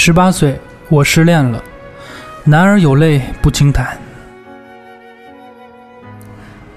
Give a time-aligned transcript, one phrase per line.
[0.00, 0.56] 十八岁，
[0.88, 1.60] 我失恋了，
[2.44, 3.98] 男儿有泪不轻弹。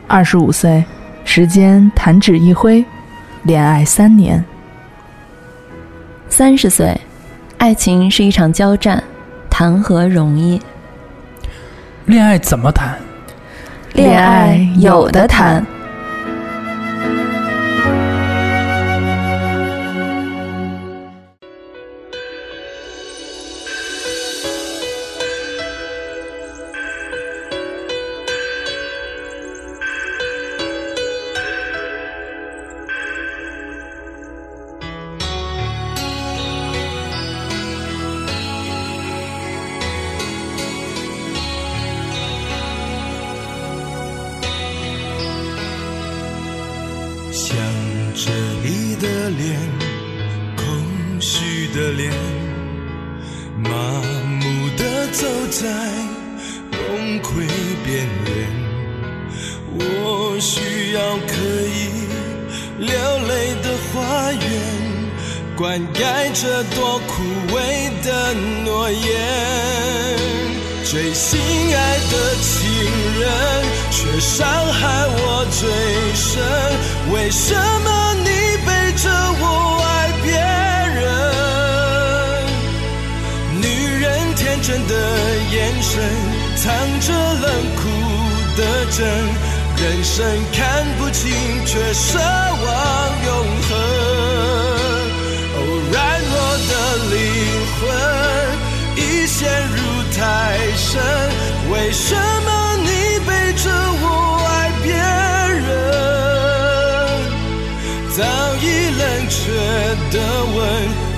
[0.08, 0.84] 二十五岁，
[1.24, 2.84] 时间弹指一挥，
[3.44, 4.44] 恋爱三年。
[6.30, 7.00] 三十岁，
[7.60, 9.02] 爱情是一场交战，
[9.52, 10.60] 谈何容易？
[12.06, 12.98] 恋爱怎么谈？
[13.94, 15.64] 恋爱有的谈。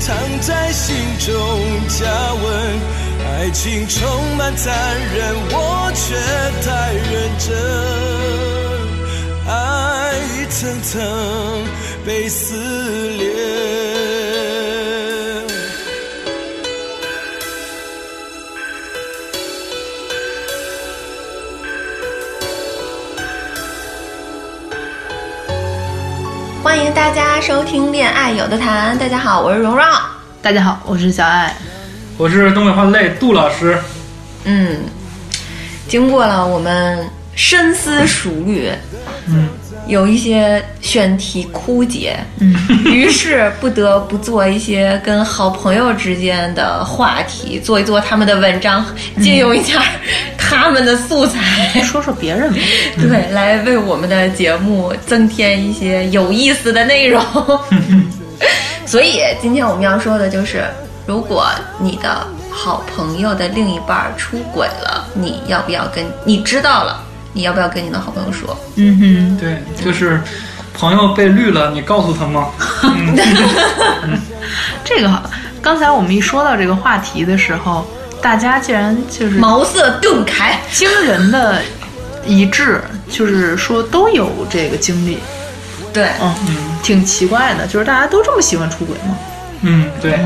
[0.06, 1.34] 藏在心中
[1.88, 2.44] 加温。
[3.26, 4.73] 爱情充满残
[5.16, 6.16] 忍，我却
[6.61, 7.48] 太认真，
[9.48, 9.52] 爱
[10.36, 10.92] 一层层
[12.05, 12.54] 被撕
[13.11, 13.92] 裂。
[27.03, 29.86] 大家收听《恋爱有的谈》，大家好，我是蓉蓉，
[30.41, 31.53] 大家好，我是小爱。
[32.17, 33.77] 我是东北话累杜老师。
[34.45, 34.77] 嗯，
[35.86, 37.05] 经过了我们
[37.36, 38.71] 深思熟虑，
[39.27, 39.49] 嗯，
[39.88, 42.54] 有一些选题枯竭，嗯，
[42.86, 48.86] 于是不得不做一些跟好朋友之间的话题，做一做他们的文章，
[49.21, 49.82] 借用一下
[50.38, 52.60] 他们的素材， 说说别人吧。
[53.02, 57.23] 对，来为我们的节目增添一些有意思的内容。
[58.86, 60.64] 所以今天我们要说的就是。
[61.05, 61.45] 如果
[61.82, 67.04] 你的好朋友的另一半出轨了，你要不要跟你知道了？
[67.33, 68.55] 你要不要跟你的好朋友说？
[68.76, 70.21] 嗯哼，对，就是
[70.73, 72.49] 朋友被绿了，你告诉他吗？
[74.83, 75.21] 这个
[75.61, 77.86] 刚才我们一说到这个话题的时候，
[78.21, 81.61] 大家竟然就是茅塞顿开，惊人的
[82.26, 85.17] 一致，就是说都有这个经历。
[85.92, 89.17] 对，嗯，挺奇怪的，就是大家都这么喜欢出轨吗？
[89.61, 90.20] 嗯，对。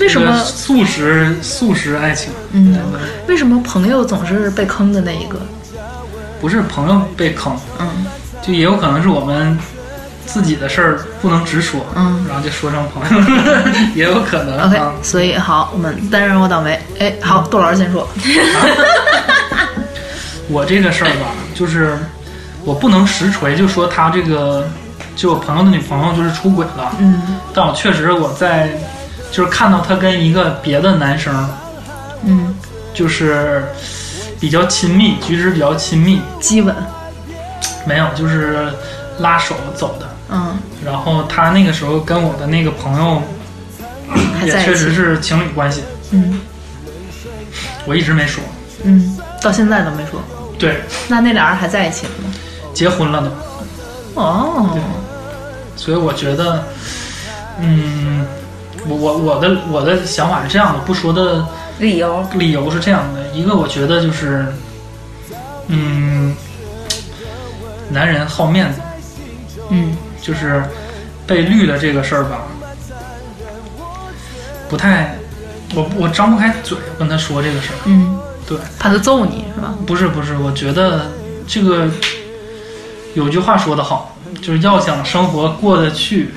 [0.00, 2.32] 为什么素食素食爱情？
[2.52, 2.76] 嗯，
[3.28, 5.38] 为什么朋友总是被坑的那一个？
[6.42, 8.04] 不是朋友被坑，嗯，
[8.42, 9.56] 就也有可能是我们
[10.26, 13.16] 自己的事儿不能直说，嗯，然后就说成朋友，
[13.94, 14.60] 也有可能。
[14.68, 16.78] OK，所以好，我们单人我倒霉。
[16.98, 18.06] 哎，好，杜老师先说。
[20.50, 21.96] 我这个事儿吧，就是
[22.64, 24.68] 我不能实锤，就说他这个。
[25.14, 27.20] 就我朋友的女朋友就是出轨了，嗯，
[27.52, 28.70] 但我确实我在，
[29.30, 31.50] 就是看到他跟一个别的男生，
[32.24, 32.54] 嗯，
[32.94, 33.62] 就是
[34.42, 36.74] 比较亲密，举止比较亲密，激吻，
[37.86, 38.72] 没有，就是
[39.20, 43.22] 拉手走的，嗯，然后他那个时候跟我的那个朋友
[44.44, 46.40] 也确实是情侣关系，嗯，
[47.86, 48.42] 我一直没说，
[48.82, 50.20] 嗯，到现在都没说，
[50.58, 52.34] 对，那那俩人还在一起吗？
[52.74, 54.20] 结婚了都。
[54.20, 54.76] 哦，
[55.76, 56.64] 所以我觉得，
[57.60, 58.26] 嗯，
[58.88, 61.46] 我我我的我的想法是这样的，不说的
[61.78, 64.46] 理由，理由是这样的，一个我觉得就是，
[65.68, 66.34] 嗯，
[67.90, 68.80] 男人好面子，
[69.70, 70.62] 嗯，就是
[71.26, 72.42] 被绿了这个事儿吧，
[74.68, 75.16] 不太，
[75.74, 79.74] 我我张不开嘴跟他说这个事儿，嗯，对，怕他揍你是吧？
[79.86, 81.06] 不是不是，我觉得
[81.46, 81.88] 这个。
[83.14, 86.30] 有句话说得好，就是要想生活过得去，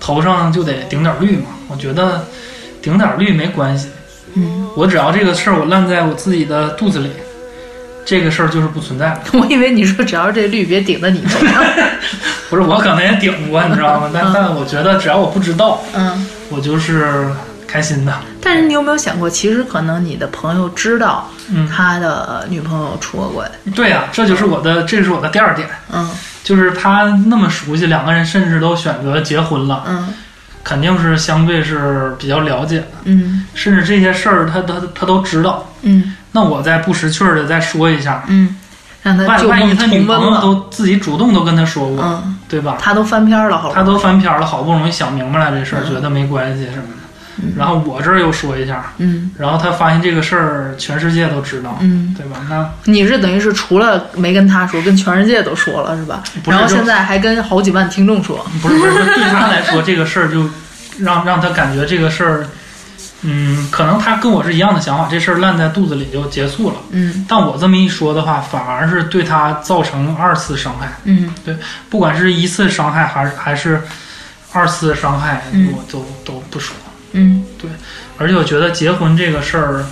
[0.00, 1.50] 头上就得顶点绿嘛。
[1.68, 2.26] 我觉得
[2.82, 3.86] 顶点绿没关系，
[4.34, 7.10] 嗯，我只要这个事儿我烂在我自己的肚子里，
[8.04, 9.20] 这个事儿就是不存在的。
[9.38, 11.62] 我以为你说只要这绿别顶在你头上。
[12.50, 14.10] 不是我可能也顶过，你知道吗？
[14.12, 17.26] 但但我觉得只要我不知道，嗯，我就是
[17.66, 18.12] 开心的。
[18.42, 23.44] 但是你有没有想过，其实可能你的朋友知道嗯，他的女朋友出过轨，
[23.74, 26.10] 对呀、这就是我的，这是我的第二点，嗯。
[26.42, 30.08] 就是他那么熟悉，两个人甚至都选择结婚了，嗯
[30.62, 33.46] 肯定是相对是比较了解的，嗯。
[33.54, 35.66] 甚至这些事儿他他他都知道。
[35.82, 36.14] 嗯。
[36.32, 38.56] 那我再不识趣儿的再说一下，嗯，
[39.02, 42.76] 让他万万一他女朋友都自己主动都跟他说过，嗯，对吧？
[42.80, 45.94] 他都翻篇了，好，他都翻篇了，好不容易想明白了这事儿，嗯。
[45.94, 46.99] 觉得没关系什么的。
[47.42, 52.40] 嗯然后我这儿又说一下，嗯然后他发现这个事儿全世界都知道，嗯，对吧？
[52.48, 56.22] 那你是等于是除了没跟他说，跟全世界都说了是吧？
[56.44, 60.48] 然后现在还跟好几万听众说，不是不是，对他来说这个事儿就
[60.98, 62.46] 让让他感觉这个事儿，
[63.22, 66.76] 嗯，可能他跟我是一样的想法，这事儿烂在肚子里就结束了。
[66.90, 71.56] 嗯但我这么一说的话，反而是对他造成二次伤害，嗯对
[71.88, 73.80] 不管是一次伤害还是还是
[74.52, 76.74] 二次伤害，嗯我都都不说。
[77.12, 77.70] 嗯对
[78.18, 79.84] 而且我觉得结婚这个事儿，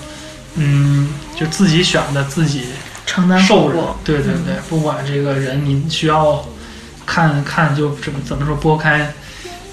[0.57, 2.65] 嗯，就自己选的，自己
[3.07, 3.97] 承担后受着果，。
[4.05, 6.45] 对对对，不管这个人你需要
[7.07, 9.13] 看看就怎么怎么说拨开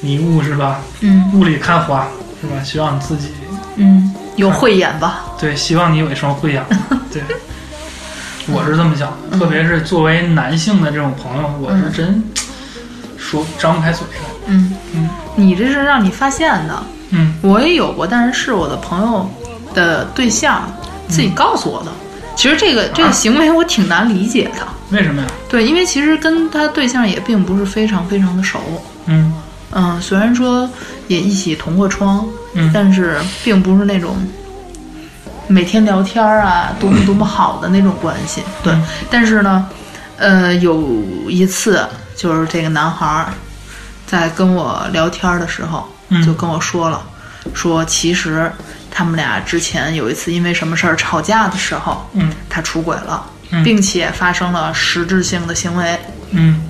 [0.01, 0.81] 迷雾是吧？
[1.01, 2.07] 嗯雾里看花
[2.42, 2.63] 是吧？
[2.63, 3.30] 希望你自己
[3.75, 5.25] 嗯，有慧眼吧？
[5.39, 6.63] 对，希望你有一双慧眼。
[7.12, 7.21] 对，
[8.47, 12.24] 我是这么想的，特别是作为男性的这种朋友，我是真
[13.18, 14.24] 说张不开嘴的。
[14.47, 16.83] 嗯嗯你这是让你发现的，
[17.16, 17.34] 嗯。
[17.42, 19.30] 我也有过，但是是我的朋友
[19.74, 20.70] 的对象
[21.08, 21.92] 自己告诉我的。
[22.36, 25.28] 其实这个这个行为我挺难理解的，为什么呀？
[25.48, 28.60] 对，因为其实跟他对象也并不是非常非常的熟，
[29.06, 29.34] 嗯。
[29.72, 30.70] 嗯，虽然说
[31.08, 32.70] 也一起同过窗，嗯。
[32.74, 34.18] 但是并不是那种
[35.48, 38.42] 每天聊天儿啊，多么多么好的那种关系。
[38.64, 39.68] 对，嗯但是呢，
[40.18, 40.84] 呃，有
[41.30, 41.86] 一次
[42.18, 43.34] 就是这个男孩儿
[44.06, 45.94] 在跟我聊天儿的时候，嗯
[46.25, 47.02] 就跟我说了，
[47.54, 48.52] 说其实
[48.92, 56.00] 他们俩之前有一次因为什么事儿吵架的时候，嗯他出轨了，嗯并且发生了实质性的行为。
[56.31, 56.62] 嗯，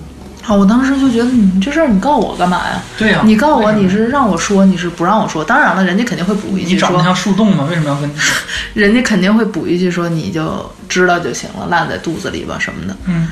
[0.45, 2.81] 啊，我当时就觉得你这事儿你告我干嘛呀？
[2.97, 5.43] 对呀、你告我你是让我说，你是不让我说。
[5.43, 7.65] 当然了，人家肯定会补一句说，你长得像树洞吗？
[7.69, 8.33] 为什么要跟你说？
[8.73, 12.95] 人家肯定会补一句说你就知道就行了，烂在肚子里吧什么的。
[13.05, 13.29] 嗯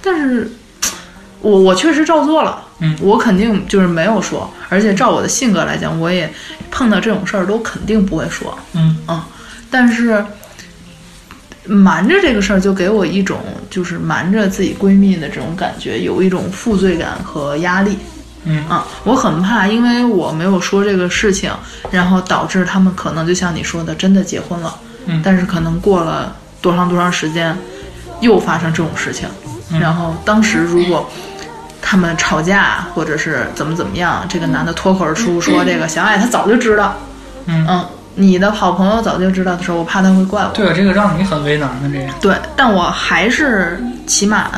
[0.00, 0.50] 但是，
[1.40, 6.32] 我我确实照做了，嗯我肯定就是没有说，而且照我的性格来讲，我也
[6.70, 8.56] 碰到这种事儿都肯定不会说。
[8.74, 9.26] 嗯啊
[9.70, 10.24] 但是
[11.64, 13.38] 瞒着这个事儿，就给我一种
[13.68, 17.98] 就是瞒着自己闺蜜的这种感觉，有一种负罪感和压力。
[18.44, 21.52] 嗯啊，我很怕，因为我没有说这个事情，
[21.90, 24.74] 然后导致他们可能就像你说的，真的结婚了。
[25.06, 27.54] 嗯但是可能过了多长多长时间，
[28.20, 29.28] 又发生这种事情。
[29.70, 31.08] 嗯然后当时如果
[31.82, 36.96] 他们吵架，或者是怎么怎么样，这个男的脱口而出说这个小爱他早就知道，
[37.46, 40.50] 嗯，嗯，你的好朋友早就知道的时候，我怕他会怪我。
[40.52, 42.12] 对啊，这个让你很为难的这个。
[42.20, 44.50] 对，但我还是起码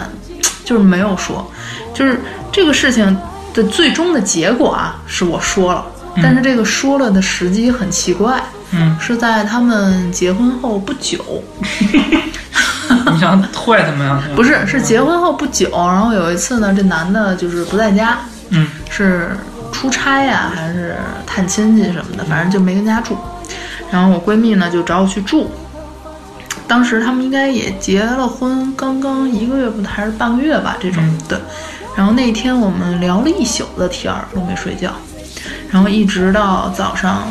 [0.64, 1.48] 就是没有说，
[1.94, 2.20] 就是
[2.50, 3.16] 这个事情
[3.52, 5.84] 的最终的结果啊，是我说了，
[6.22, 8.59] 但是这个说了的时机很奇怪，嗯，
[9.00, 11.42] 是在他们结婚后不久，
[13.12, 14.22] 你想坏他们呀？
[14.36, 18.18] 不是，是结婚后不久，然后有一次呢，这男的就是不在家，
[18.50, 18.66] 嗯。
[18.88, 19.30] 是
[19.72, 23.16] 出差呀、还是探亲戚什么的，反正就没跟家住。
[23.90, 25.50] 然后我闺蜜呢就找我去住，
[26.66, 31.18] 当时他们应该也结了婚，刚刚一个月不还是半个月吧，这种、嗯。
[31.28, 31.38] 对。
[31.96, 34.90] 然后那天我们聊了一宿的天儿，都没睡觉，
[35.70, 37.26] 然后一直到早上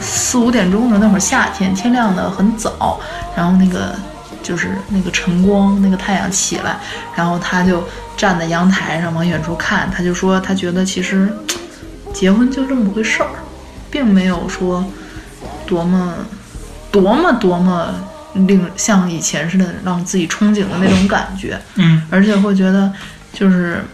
[0.00, 3.00] 四五点钟的那会儿，夏天天亮的很早，
[3.36, 3.94] 然后那个
[4.42, 6.78] 就是那个晨光，那个太阳起来，
[7.14, 7.84] 然后他就
[8.16, 11.30] 站在阳台上往远处看，他就说他觉得其实
[12.12, 13.28] 结婚就这么回事儿，
[13.90, 14.84] 并没有说
[15.66, 16.14] 多么
[16.90, 17.94] 多么多么
[18.34, 22.92] 令像以前似的让自己憧憬的那种感觉，嗯而且会觉得
[23.32, 23.84] 就是。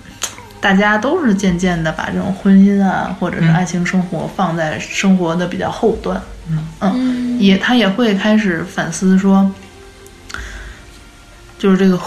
[0.60, 3.54] 大家都是渐渐的把这种婚姻啊，或者是嗯。
[3.54, 6.20] 爱情生活放在生活的比较后端，
[6.80, 7.38] 嗯。
[7.38, 9.50] 也他也会开始反思说，
[11.58, 12.00] 就是这个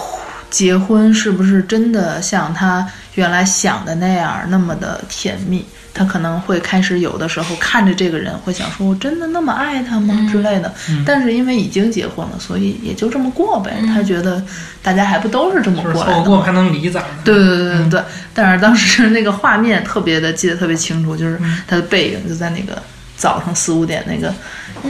[0.50, 5.66] 结婚是不是真的像他原来想的那样那么的甜蜜？
[5.94, 10.74] 他可能会开始有的时候看着这个人会想说：“我真的那么爱他吗？”之类的。
[10.90, 13.82] 嗯但是因为已经结婚了，所以也就这么过呗。
[13.88, 14.42] 他觉得
[14.84, 16.14] 大家还不都是这么过来的？
[16.14, 17.08] 凑合过还能离咋的？
[17.24, 18.04] 对对对对对，
[18.34, 22.82] 但是当时那个画面特别的记得特别清楚，就是他的背影就在那个
[23.18, 24.34] 早上四五点那个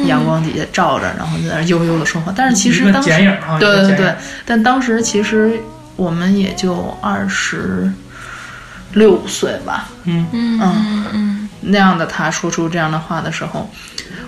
[0.05, 2.33] 阳光底下照着，然后在那悠悠的说话。
[2.35, 4.13] 但是其实当时啊，对对对
[4.45, 5.59] 但当时其实
[5.95, 7.91] 我们也就二十
[8.93, 10.27] 六岁吧，嗯。
[10.31, 10.59] 嗯。
[10.61, 13.69] 嗯嗯那样的他说出这样的话的时候，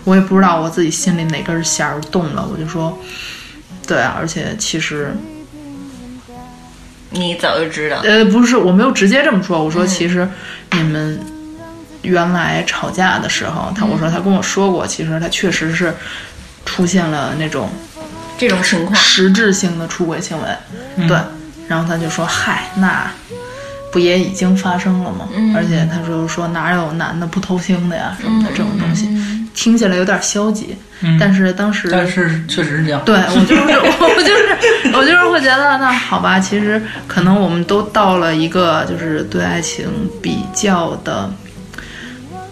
[0.04, 2.98] 我也不知道我自己心里哪根弦儿动了，我就说，
[3.88, 5.16] 对啊，而且其实
[7.10, 9.88] 你早就知道，呃不是，我没有直接这么说，我说嗯。
[9.88, 10.28] 其实
[10.72, 11.20] 你们
[12.02, 15.96] 原来吵架的时候，他我说他跟我说过，其实他确实是
[16.66, 17.70] 出现了那种
[18.38, 20.50] 这种情况，实质性的出轨行为，
[20.98, 21.08] 嗯。
[21.08, 21.18] 对，
[21.70, 23.10] 然后他就说，嗨，那
[23.92, 25.28] 不也已经发生了吗？
[25.36, 39.86] 嗯而且他说说哪有男的不偷腥的呀什么的这种东西，嗯听起来有点消极，嗯，但是当时但是确实是这样，对我就是 我就是我就是会觉得，那好吧，其实可能我们都到了一个就是对爱情
[40.22, 41.30] 比较的。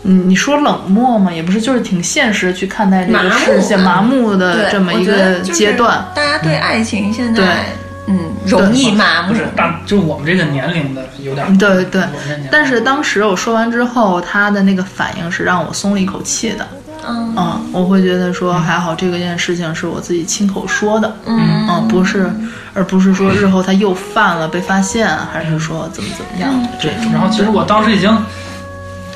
[0.01, 1.31] 你你说冷漠吗？
[1.31, 6.05] 也不是，就是挺现实去看待这个事情，麻木的这么一个阶段。
[6.15, 7.65] 大家对爱情现对在
[8.09, 16.67] 嗯容易麻木不，是大，就我们这个年龄的有点，对对我们这年龄但是当时我说完之后，他的那个反应是让我松了一口气的。
[17.07, 22.29] 嗯嗯，我会觉得说还好这个件事情是我自己亲口说的，嗯嗯，不是，
[22.73, 27.11] 而不是说日后他又犯了被发现，还是说怎么怎么样的这种。
[27.13, 28.15] 然后其实我当时已经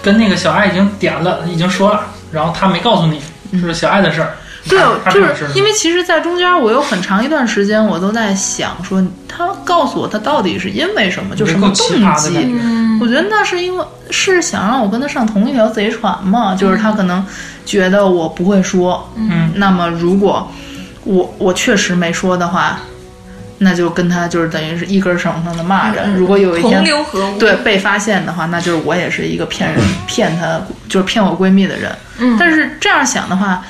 [0.01, 3.21] 跟那个小爱已经点了，已经说了，然后他没告诉你，
[3.59, 4.33] 是小爱的事儿。
[4.69, 4.79] 对
[5.13, 12.37] 就是因为其实，在中间我有很长一段时间，我都在想说，他告诉我他到底是因为什么，就什么动机。
[12.61, 12.99] 嗯。
[13.01, 17.25] 我觉得那是因为是想让我跟他上同一条贼船嘛，就是他可能
[17.65, 20.49] 觉得我不会说，嗯，那么如果
[21.03, 22.79] 我我确实没说的话，
[23.57, 26.13] 那就跟他就是等于是一根绳上的蚂蚱。
[26.15, 26.81] 如果有一天
[27.37, 31.91] 对被发现的话，那就是我也是一个骗人骗他就是骗我闺蜜的人。
[32.19, 32.37] 嗯。
[32.39, 33.61] 但是这样想的话，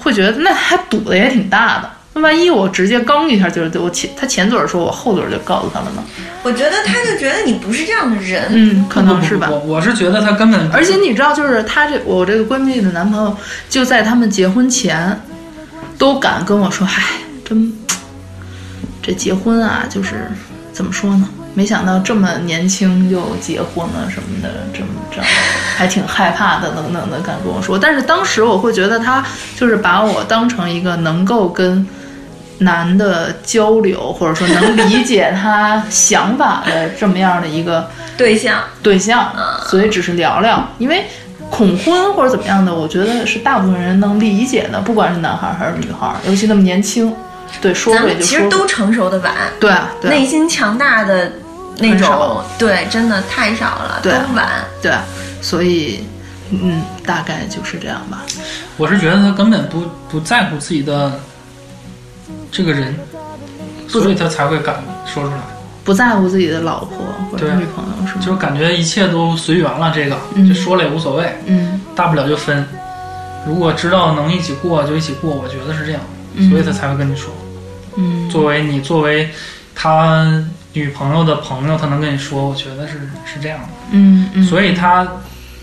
[0.00, 1.90] 会觉得那还赌的也挺大的。
[2.12, 6.02] 那万一我直接刚一下就是我前他前嘴儿说我后嘴儿就告诉他了呢？
[6.42, 9.48] 我觉得他就觉得你不是这样的人，嗯，可能是吧。
[9.48, 13.36] 我我是觉得他根本，而且你知道，就是他这我这个闺蜜的男朋友，
[13.68, 15.20] 就在他们结婚前，
[15.96, 17.02] 都敢跟我说：“嗨，
[17.44, 17.72] 真
[19.00, 20.28] 这结婚啊，就是
[20.72, 21.28] 怎么说呢？
[21.54, 25.20] 没想到这么年轻就结婚了什么的，这么着，
[25.76, 27.78] 还挺害怕的，等等的敢跟我说。
[27.78, 29.24] 但是当时我会觉得他
[29.56, 31.86] 就是把我当成一个能够跟
[32.58, 37.88] 男的交流，或者说能理解他想法的这么样的一个。
[38.20, 39.32] 对象，对象，
[39.64, 40.62] 所以只是聊聊。
[40.76, 41.06] 因为
[41.48, 47.10] 恐婚或者怎么样的，我觉得是大部分人能理解的，不管是男孩儿还是女孩儿，尤其那么年轻，
[47.60, 49.70] 对，说咱们其实都成熟的晚，对
[50.08, 51.32] 内心强大的
[51.78, 54.48] 那种，对，真的太少了，都晚。
[54.82, 55.04] 对啊，
[55.42, 56.04] 所以
[56.50, 58.22] 嗯，大概就是这样吧。
[58.76, 61.12] 我是觉得他根本不不在乎自己的
[62.50, 62.98] 这个人，
[63.88, 65.40] 所以他才会敢说出来，
[65.84, 66.98] 不在乎自己的老婆
[67.30, 68.22] 或者对女朋友是吗？
[68.24, 72.66] 就是感觉一切都随缘了，这个嗯就说了也无所谓，嗯大不了就分。
[73.46, 76.00] 如果知道能一起过就一起过，我觉得是这样，
[76.50, 77.30] 所以他才会跟你说。
[77.32, 77.39] 嗯
[78.30, 79.30] 作为你作为
[79.74, 82.94] 他女朋友的朋友，他能跟你说，我觉得是
[83.24, 83.68] 是这样的。
[83.92, 85.06] 嗯嗯，所以他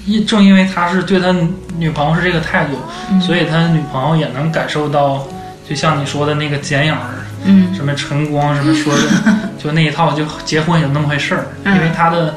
[0.06, 1.34] 一正因为他是对他
[1.78, 2.78] 女朋友是这个态度，
[3.12, 3.22] 嗯。
[3.22, 5.28] 所以他女朋友也能感受到，
[5.68, 7.74] 就像你说的那个剪影儿，嗯。
[7.74, 9.02] 什么晨光，什么说的，
[9.58, 11.48] 就那一套，就结婚有那么回事儿。
[11.64, 11.76] 嗯。
[11.76, 12.36] 因为他的，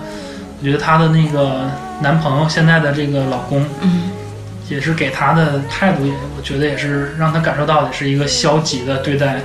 [0.60, 1.70] 我觉得他的那个
[2.00, 4.10] 男朋友现在的这个老公，嗯。
[4.68, 9.40] 也是给他的态度也，我觉得也是让他感受到的是一个消极的对待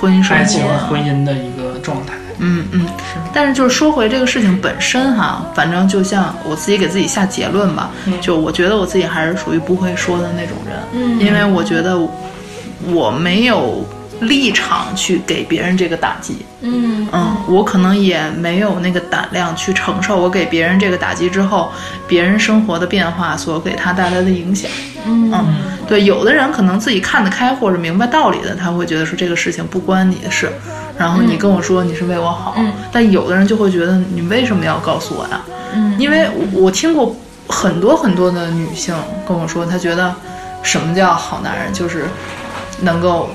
[0.00, 2.14] 婚姻生爱情、活，婚姻的一个状态。
[2.38, 2.84] 嗯嗯，
[3.32, 8.20] 但是就是说回这个事情本身哈，反正就像我自己给自己下结论吧，嗯。
[8.20, 11.20] 就我觉得我自己还是属于不会说的那种人，嗯。
[11.20, 11.96] 因为我觉得
[12.92, 13.86] 我没有
[14.24, 21.70] 立场去给别人这个打击，嗯嗯，我可能也没有那个胆量去承受我给别人这个打击之后，
[22.06, 24.70] 别人生活的变化所给他带来的影响。
[25.06, 25.30] 嗯。
[25.32, 25.54] 嗯，
[25.86, 30.50] 对，有的人可能自己看得开或者明白道理的，他会觉得说这个事情不关你的事，
[30.98, 32.72] 然后你跟我说你是为我好，嗯。
[32.92, 35.40] 但有的人就会觉得你为什么要告诉我呀？
[35.74, 35.94] 嗯。
[35.98, 37.14] 因为我我听过
[37.48, 38.94] 很多很多的女性
[39.28, 40.14] 跟我说，她觉得
[40.62, 42.06] 什么叫好男人，就是
[42.80, 43.28] 能够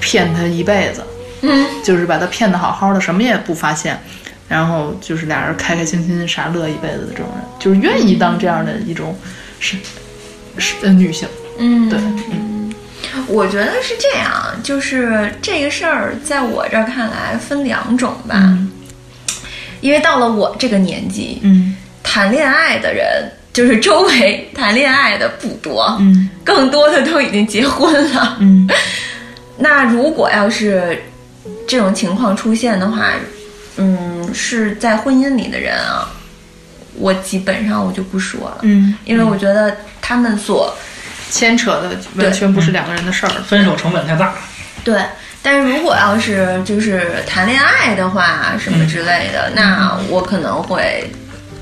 [0.00, 1.02] 骗他一辈子，
[1.42, 4.00] 嗯就是把他骗得好好的，什么也不发现。
[4.48, 9.14] 然后就是俩人开开心心傻乐一辈子的这种人，就是愿意当这样的一种
[9.60, 9.76] 是
[10.56, 11.28] 是呃女性。
[11.58, 11.98] 嗯，对，
[12.30, 12.72] 嗯
[13.26, 18.36] 我觉得是这样，就是这个事儿，在我这儿看来分两种吧。
[18.36, 18.72] 嗯
[19.80, 28.38] 因为到了我这个年纪，嗯谈恋爱的人，就是周围谈恋爱的不多，嗯更多的都已经结婚了。
[28.40, 28.66] 嗯
[29.58, 31.02] 那如果要是
[31.66, 33.10] 这种情况出现的话，
[33.76, 36.08] 嗯，是在婚姻里的人啊，
[36.94, 40.76] 我基本上我就不说了，嗯，因为我觉得他们所
[41.30, 43.30] 牵扯的完全不是两个人的事儿。
[43.46, 44.32] 分手成本太大。
[44.82, 45.00] 对。
[45.40, 51.08] 但是如果要是就是谈恋爱的话，什么之类的，那我可能会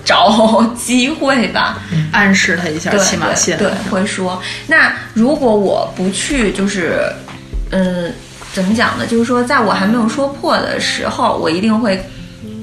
[0.02, 1.78] 找机会吧，
[2.10, 3.58] 暗示他一下对起码线。
[3.58, 4.42] 对，对会说。
[4.66, 7.02] 那如果我不去，就是，
[7.70, 8.12] 嗯，
[8.52, 9.06] 怎么讲呢？
[9.06, 12.04] 就是说，在我还没有说破的时候，我一定会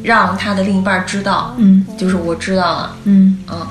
[0.03, 3.67] 让他的另一半知道，嗯就是我知道了，嗯嗯。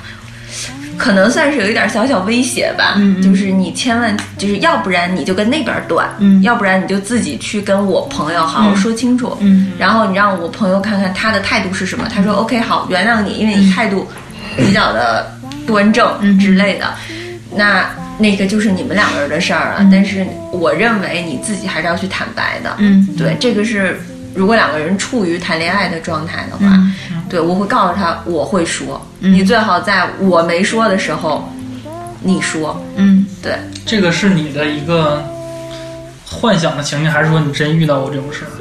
[0.99, 12.07] 可能算是有一点小小威胁吧，嗯嗯就是你千万就是要不然你就跟那边断，嗯要不然你就自己去跟我朋友好好说清楚，嗯然后你让我朋友看看他的态度是什么。
[12.15, 14.07] 他说 OK 好，原谅你，因为你态度
[14.55, 15.33] 比较的
[15.67, 16.93] 端正之类的。
[17.57, 17.85] 那
[18.23, 19.89] 那个就是你们两个人的事儿了。
[19.91, 22.75] 但是我认为你自己还是要去坦白的。
[22.79, 24.01] 嗯对，这个是
[24.35, 26.95] 如果两个人处于谈恋爱的状态的话，嗯
[27.29, 31.53] 对我会告诉他我会说，你最好在我没说的时候
[32.21, 32.81] 你说。
[32.97, 35.25] 嗯对，这个是你的一个
[36.27, 38.53] 幻想的情景，还是说你真遇到过这种事儿？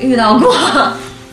[0.00, 0.54] 遇到过，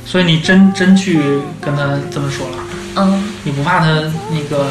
[0.05, 1.19] 所以你真真去
[1.59, 2.57] 跟他这么说了，
[2.97, 3.23] 嗯。
[3.43, 3.87] 你不怕他
[4.29, 4.67] 那个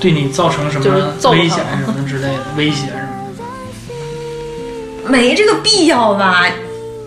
[0.00, 0.86] 对你造成什么
[1.30, 3.32] 危险什么之类的威胁什么
[5.04, 5.10] 的？
[5.10, 6.44] 没这个必要吧？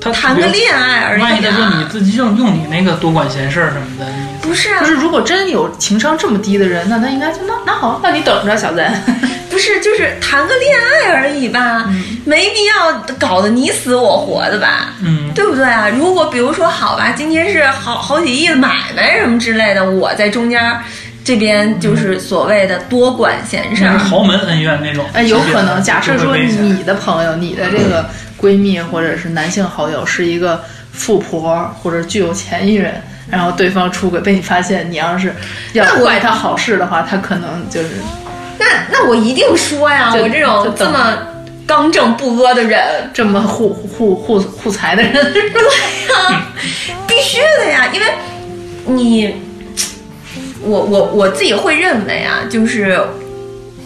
[0.02, 1.24] 他谈个恋爱而已、啊。
[1.26, 4.06] 万一他说你自己用用你那个多管闲事儿什么的，
[4.42, 8.82] 不是啊不，是，如果真有情商这么低的人，那他应该就那那好，那你等着，小子。
[9.50, 11.90] 不是，就是谈个恋爱而已吧，
[12.24, 15.90] 没必要搞得你死我活的吧，嗯，对不对啊？
[15.90, 20.82] 如果比如说好吧，今天是好好几亿的买卖什么之类的，我在中间儿
[21.30, 25.06] 这边就是所谓的多管闲事儿，豪门恩怨那种。
[25.14, 28.04] 哎，有可能，假设说你的朋友、你的这个
[28.42, 30.60] 闺蜜或者是男性好友是一个
[30.92, 35.32] 富婆或者具有钱一人，然后对方出轨被你发现，你要是
[35.74, 37.90] 要那我怪他好事的话，他可能就是
[38.58, 41.16] 那那我一定说呀，我这种这么
[41.68, 45.14] 刚正不阿的人，这么护护护护财的人。
[45.14, 46.44] 对呀，
[47.08, 48.08] 必须的呀，因为
[48.88, 49.36] 你，
[50.62, 53.00] 我我我自己会认为啊，就是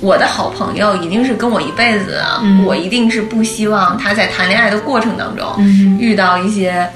[0.01, 6.87] 我的好朋友一定是跟我一辈子啊，嗯我一定是不希望他在谈恋爱的过程当中、嗯遇到一些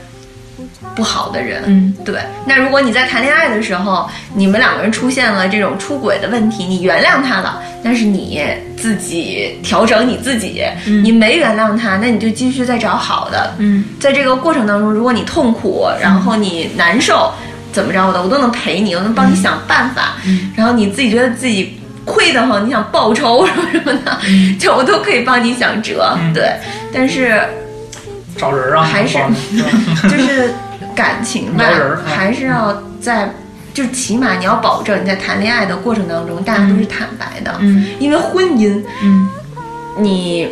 [0.96, 1.64] 不好的人。
[1.68, 8.42] 嗯对，那如果你在谈恋爱的时候，你们两个人出现了这种出轨的问题，你原谅他了，但是你
[8.76, 10.64] 自己调整你自己，
[11.04, 13.54] 你没原谅他，那你就继续再找好的。
[13.60, 17.32] 嗯在这个过程当中，如果你痛苦，然后你难受，
[17.72, 20.16] 怎么着的，我都能陪你，我能帮你想办法。
[20.56, 24.18] 然后你自己觉得自己亏得慌，你想报仇什么什么的，
[24.60, 26.16] 就我都可以帮你想辙。
[26.20, 26.34] 嗯。
[26.34, 26.52] 对，
[26.94, 27.42] 但是
[28.38, 29.18] 找人啊，还是
[30.04, 30.54] 就是
[30.96, 31.64] 感情吧
[32.06, 33.34] 还是要在。
[33.74, 37.86] 就起码你要保证你在谈恋爱的过程当中，大家都是坦白的，嗯。
[38.00, 39.30] 因为婚姻，嗯。
[40.00, 40.48] 你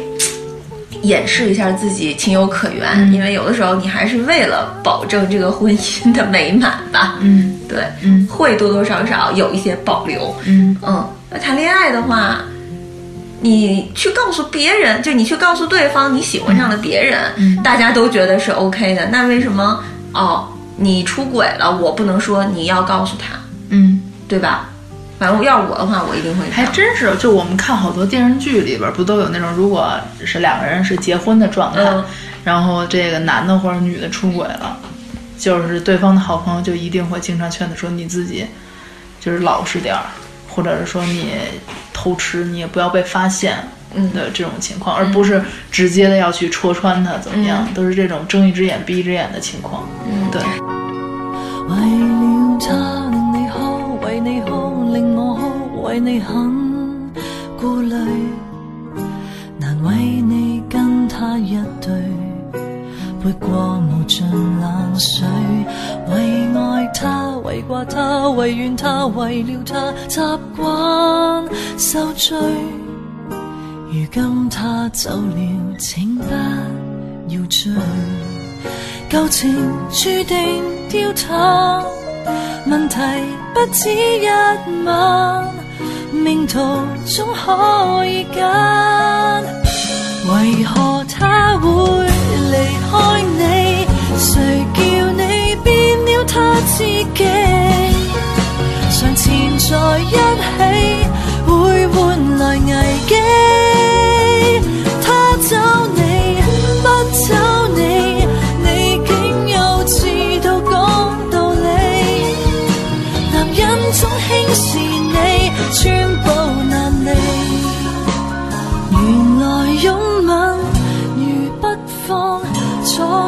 [1.08, 3.14] 掩饰一下自己情有可原，嗯。
[3.14, 7.60] 因为有的时候你还是为了保证这个婚姻的美满吧，嗯。
[7.68, 8.28] 对，嗯。
[8.28, 10.76] 会多多少少有一些保留，嗯。
[10.82, 12.40] 嗯，那谈恋爱的话，
[13.42, 17.62] 你去告诉别人，就你去告诉对方你喜欢上了别人，嗯。
[17.64, 23.40] 大家都觉得是 OK 的，那为什么哦你出轨了，我不能说你要告诉他，
[23.70, 24.70] 嗯，对吧？
[25.18, 29.92] 反正要是我的话，我一定会还真是，就我们看好多电视剧里边，不都有那种，如果
[30.26, 32.04] 是两个人是结婚的状态，嗯
[32.44, 34.78] 然后这个男的或者女的出轨了，
[35.38, 38.46] 就是对方的好朋友就一定会经常劝他说你自己
[39.20, 40.04] 就是老实点儿，
[40.48, 41.32] 或者是说你
[41.94, 43.58] 偷吃你也不要被发现。
[43.98, 49.88] 嗯的这种情况，而不是直接的要去戳穿他怎么样，都是这种睁一只眼闭一只眼的情况。
[50.06, 50.42] 嗯对，
[51.70, 52.60] 为了他令你
[54.16, 57.12] 为你哭令我哭，为你很
[57.60, 57.94] 顾虑，
[59.60, 61.92] 难为你跟他一对，
[63.22, 65.28] 背过無盡冷水，
[66.08, 71.46] 為愛他，為掛他，為怨他，为了他，習慣
[71.78, 72.38] 受罪。
[73.92, 76.24] 如今他走了，請不
[77.28, 77.70] 要追。
[79.10, 79.54] 舊情
[79.92, 81.84] 注定丟塌，
[82.68, 82.98] 问题
[83.54, 84.28] 不止一
[84.86, 85.50] 晚，
[86.12, 86.60] 命途
[87.06, 88.44] 总可以拣。
[90.28, 91.68] 为何他会
[92.52, 92.56] 离
[92.90, 93.86] 开你？
[94.18, 94.80] 谁叫
[95.12, 95.66] 你变
[96.06, 96.34] 了他
[96.76, 97.24] 自己？
[98.90, 99.24] 常缠
[99.60, 100.58] 在一起，
[101.46, 101.94] 会换
[102.38, 102.60] 来危
[103.08, 103.12] 机。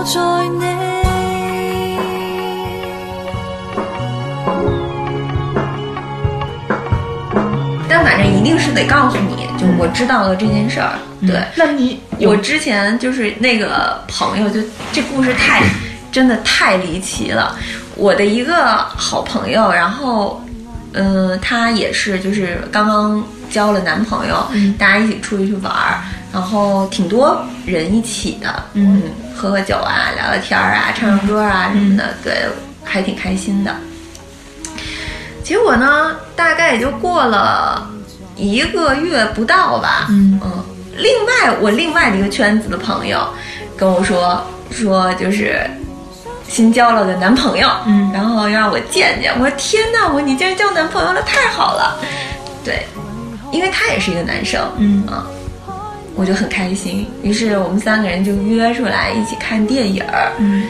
[0.03, 0.65] 在你。
[7.89, 10.91] 但反正一定是得告诉你，就我知道了这件事儿。
[11.21, 14.60] 对，那你我之前就是那个朋友，就
[14.91, 15.63] 这故事太
[16.12, 17.57] 真的太离奇了。
[17.95, 20.39] 我的一个好朋友，然后
[20.93, 26.03] 嗯，他也是就是刚刚交了男朋友，大家一起出去去玩儿，
[26.38, 29.02] 然后挺多人一起的，嗯
[29.36, 32.45] 喝喝酒啊，聊聊天儿啊，唱唱歌啊什么的，对，
[32.84, 33.76] 还挺开心的。
[35.43, 37.89] 结果呢，大概也就过了
[38.36, 40.39] 一个月不到吧，嗯
[40.95, 43.28] 另外我另外的一个圈子的朋友
[43.76, 45.67] 跟我说说就是
[46.47, 49.34] 新交了个男朋友，嗯然后让我见见。
[49.39, 51.97] 我说天哪，我你竟然交男朋友了，太好了。
[52.63, 52.86] 对，
[53.52, 55.26] 因为他也是一个男生，嗯啊，
[56.17, 57.08] 我就很开心。
[57.23, 60.63] 于是我们三个人就约出来一起看电影儿，嗯。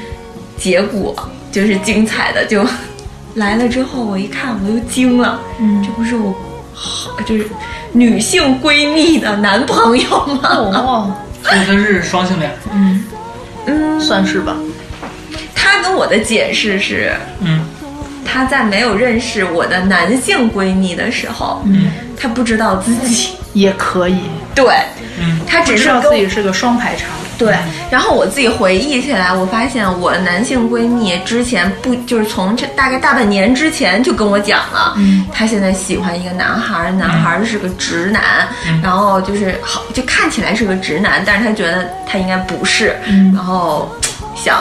[0.58, 1.16] 结果
[1.52, 2.66] 就是精彩的就
[3.36, 5.84] 来了之后，我一看我就惊了，嗯。
[5.84, 6.36] 这不是我
[6.74, 7.48] 好就是
[7.92, 10.50] 女性闺蜜的男朋友吗？
[10.54, 12.52] 哦，所以他是双性恋。
[12.74, 13.04] 嗯，
[13.66, 14.56] 嗯，算是吧。
[15.56, 17.62] 他跟我的解释是，嗯。
[18.30, 24.20] 他在没有认识我的男性闺蜜的时候，嗯，他不知道自己，也可以，
[24.54, 24.66] 对。
[25.20, 27.08] 嗯他只不知道是自己是个双排肠。
[27.38, 27.56] 对，
[27.92, 35.24] 然后我自己回忆起来，我发现我男性闺蜜之前不就是从这大概大半年之前就跟我讲了，嗯。
[35.32, 38.82] 她现在喜欢一个男孩儿，男孩儿是个直男，嗯。
[38.82, 43.32] 然后就是好就看起来是个直男，但是她觉得他应该不是，嗯。
[43.36, 43.96] 然后
[44.36, 44.58] 想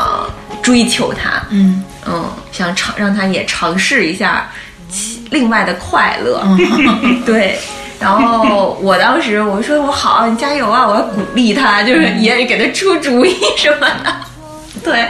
[0.60, 1.82] 追求他，嗯。
[2.06, 4.46] 嗯，想尝让他也尝试一下
[4.90, 7.22] 其另外的快乐，嗯。
[7.24, 7.58] 对。
[7.98, 10.86] 然后我当时我说我好，你加油啊！
[10.86, 14.14] 我要鼓励他，就是也给他出主意什么的。
[14.84, 15.08] 对，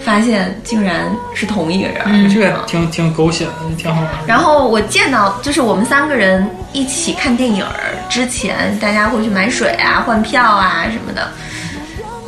[0.00, 2.02] 发现竟然是同一个人。
[2.06, 4.18] 嗯这个挺挺狗血的，挺好玩的。
[4.26, 11.28] 然后我见到，就是我们三个人一起看电影儿之前，大家会去买水啊、换票啊什么的。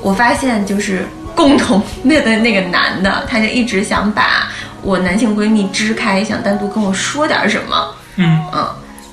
[0.03, 4.49] 我发现就是共同那的那个男的，他就一直想把
[4.83, 7.95] 我男性闺蜜支开，想单独跟我说点什么。
[8.17, 8.69] 嗯嗯，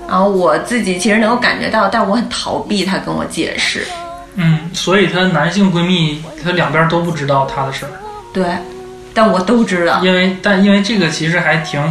[0.07, 3.85] 然后我自己其实能够感觉到，但我很逃避他跟我解释。
[4.35, 7.91] 嗯，所以她男性闺蜜，她两边都不知道她的事儿，
[8.33, 8.45] 对，
[9.13, 10.01] 但我都知道。
[10.03, 11.81] 因为但因为这个其实还挺，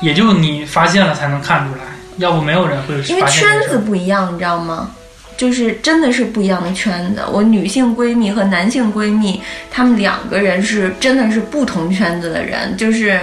[0.00, 1.80] 也就你发现了才能看出来，
[2.18, 3.78] 要不没有人会因为圈子。
[3.78, 4.90] 不一样，你知道吗？
[5.38, 7.22] 就是真的是不一样的圈子。
[7.32, 12.76] 我女性闺蜜和男性闺蜜，他们两个人是真的是不同圈子的人。
[12.76, 13.20] 就是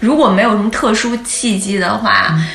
[0.00, 2.46] 如果没有什么特殊契机的话，嗯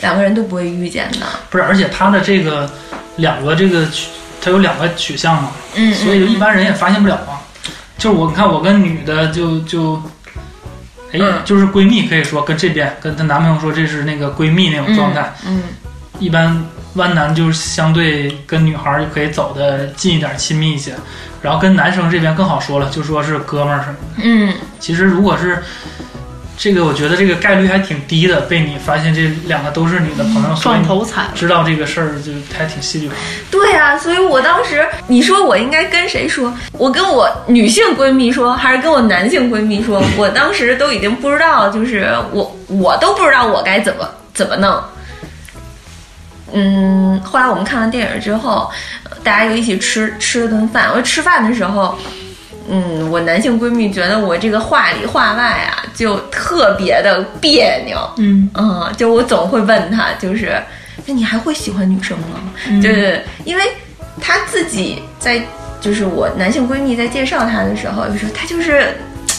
[0.00, 1.26] 两个人都不会遇见的。
[1.48, 2.70] 不是，而且他的这个
[3.16, 4.08] 两个这个取，
[4.40, 7.40] 她有两个取向嘛，嗯，所以就一般人也发现不了啊。
[7.98, 10.02] 就是我你看我跟女的就就，
[11.12, 15.62] 哎，嗯就是闺蜜可以说跟这边跟她男朋友说这是那个闺蜜那种状态，嗯，
[16.18, 20.94] 一般弯男就是相对跟女孩儿就可以走的近一点、亲密一些，
[21.42, 24.22] 然后跟男生这边更好说了，就说是哥们儿什么的。
[24.22, 25.62] 嗯其实如果是
[26.62, 31.26] 这个，我觉得这个概率还挺低的，被你发现这两个都是你的朋友，撞你头彩。
[31.34, 33.14] 知道这个事儿就还挺戏剧化。
[33.50, 36.54] 对啊，所以我当时你说我应该跟谁说？
[36.72, 40.04] 我跟我女性闺蜜说，还是跟我男性闺蜜说？
[40.18, 44.78] 我当时都已经不知道，就是我我都不知道我该怎么怎么弄。
[46.52, 48.70] 嗯，后来我们看完电影之后，
[49.04, 50.90] 呃大家又一起吃吃了顿饭。
[50.94, 51.96] 我吃饭的时候，
[52.68, 57.98] 嗯，我男性闺蜜觉得我这个话里话外啊，就特别的别扭。
[58.18, 58.48] 嗯。
[58.54, 60.60] 嗯，就我总会问他，就是，
[61.06, 62.40] 那你还会喜欢女生吗？
[62.68, 62.80] 嗯。
[62.80, 63.64] 就是因为
[64.20, 65.42] 他自己在，
[65.80, 68.94] 就是我男性闺蜜在介绍他的时候，就说他就是，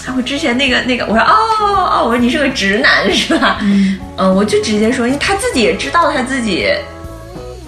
[0.08, 3.60] 啊，我之前那个那个，我说哦哦，我说你是个直男是吧？
[3.62, 4.00] 嗯。
[4.18, 6.68] 嗯，我就直接说，因为他自己也知道他自己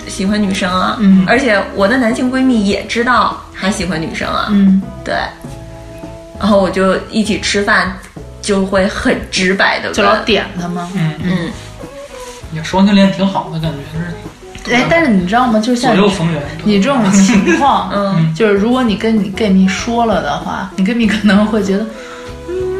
[0.08, 1.24] 喜欢女生啊，嗯。
[1.28, 4.82] 而且我的男性闺蜜也知道他喜欢女生啊，嗯。
[5.06, 5.16] 对，
[6.40, 7.98] 然后我就一起吃饭，
[8.42, 10.90] 就会很直白的就老点他吗？
[10.96, 11.52] 嗯，嗯。
[12.54, 15.60] 也双性恋挺好的感觉，是哎，但是你知道吗？
[15.60, 16.42] 就左像你右逢源。
[16.64, 21.90] 你这种情况， 嗯就是如果你跟你 gay 蜜说了的话，你 gay 蜜可能会觉得，嗯，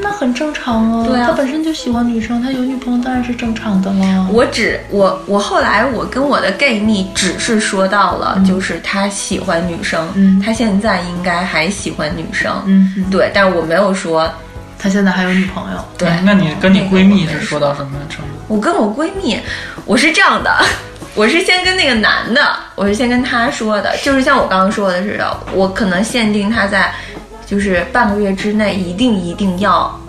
[0.04, 1.06] 那很正常啊。
[1.08, 4.28] 对啊他本身就喜欢女生，他有女朋友当然是正常的了。
[4.32, 14.30] 我只我我后来我跟我的 gay 蜜只是说到了，就是他喜欢女生，嗯他现在应该还喜欢女生，嗯，嗯对，但我没有说，
[14.78, 15.78] 他现在还有女朋友。
[15.98, 18.32] 对，嗯那你跟你闺蜜是说到什么程度？
[18.48, 19.40] 我跟我闺蜜，
[19.86, 20.52] 我是这样的，
[21.16, 22.42] 我是先跟那个男的，
[22.76, 26.94] 我是先跟他说的，就是像我刚刚说的似的，我可能限定他在，
[27.46, 30.00] 就是半个月之内一定一定要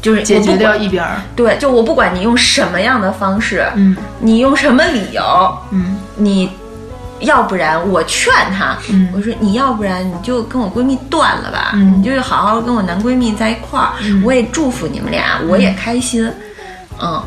[0.00, 1.20] 就是解决掉一边儿。
[1.34, 3.96] 对，就我不管你用什么样的方式，嗯。
[4.20, 5.98] 你用什么理由，嗯。
[6.16, 6.50] 你
[7.20, 9.08] 要不然我劝他，嗯。
[9.14, 11.98] 我说你要不然你就跟我闺蜜断了吧，嗯。
[11.98, 13.92] 你就好好跟我男闺蜜在一块儿，
[14.24, 16.30] 我也祝福你们俩，我也开心，
[17.00, 17.20] 嗯，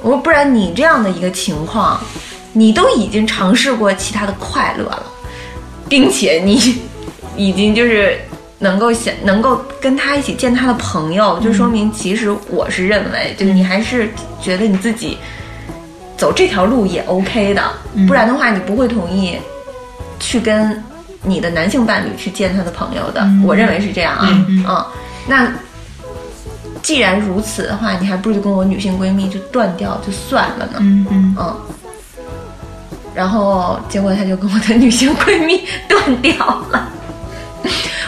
[0.00, 2.00] 我说不然你这样的一个情况，
[2.52, 5.02] 你都已经尝试过其他的快乐了，
[5.88, 6.80] 并且你
[7.36, 8.18] 已经就是。
[8.58, 14.08] 能够想能够跟他一起见他的朋友，就说明其实我是认为，就是你还是
[14.40, 15.18] 觉得你自己
[16.16, 17.62] 走这条路也 OK 的，
[18.06, 19.36] 不然的话你不会同意
[20.20, 20.82] 去跟
[21.22, 23.26] 你的男性伴侣去见他的朋友的。
[23.44, 24.64] 我认为是这样啊，嗯
[25.26, 25.52] 那
[26.82, 31.36] 既然如此的话，你还不如就跟我女性闺蜜就断掉就算了呢，嗯嗯。
[31.38, 31.56] 嗯。
[33.14, 36.34] 然后结果他就跟我的女性闺蜜断掉
[36.70, 36.88] 了。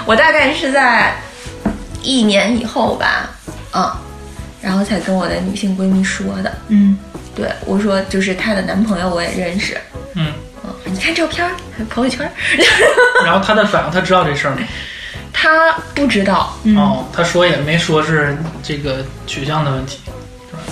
[0.07, 1.15] 我大概是在
[2.03, 3.29] 一年以后吧，
[3.75, 3.91] 嗯，
[4.63, 6.53] 然后才跟我的女性闺蜜说的。
[6.69, 6.97] 嗯
[7.35, 9.77] 对我说，就是她的男朋友我也认识，
[10.15, 10.33] 嗯，
[10.65, 11.53] 嗯，你看照片儿，
[11.91, 12.33] 朋友圈儿，
[13.27, 14.63] 然后她的反应，他知道这事儿吗？
[15.35, 16.57] 她不知道。
[16.77, 20.01] 哦，她说也没说是这个取向的问题。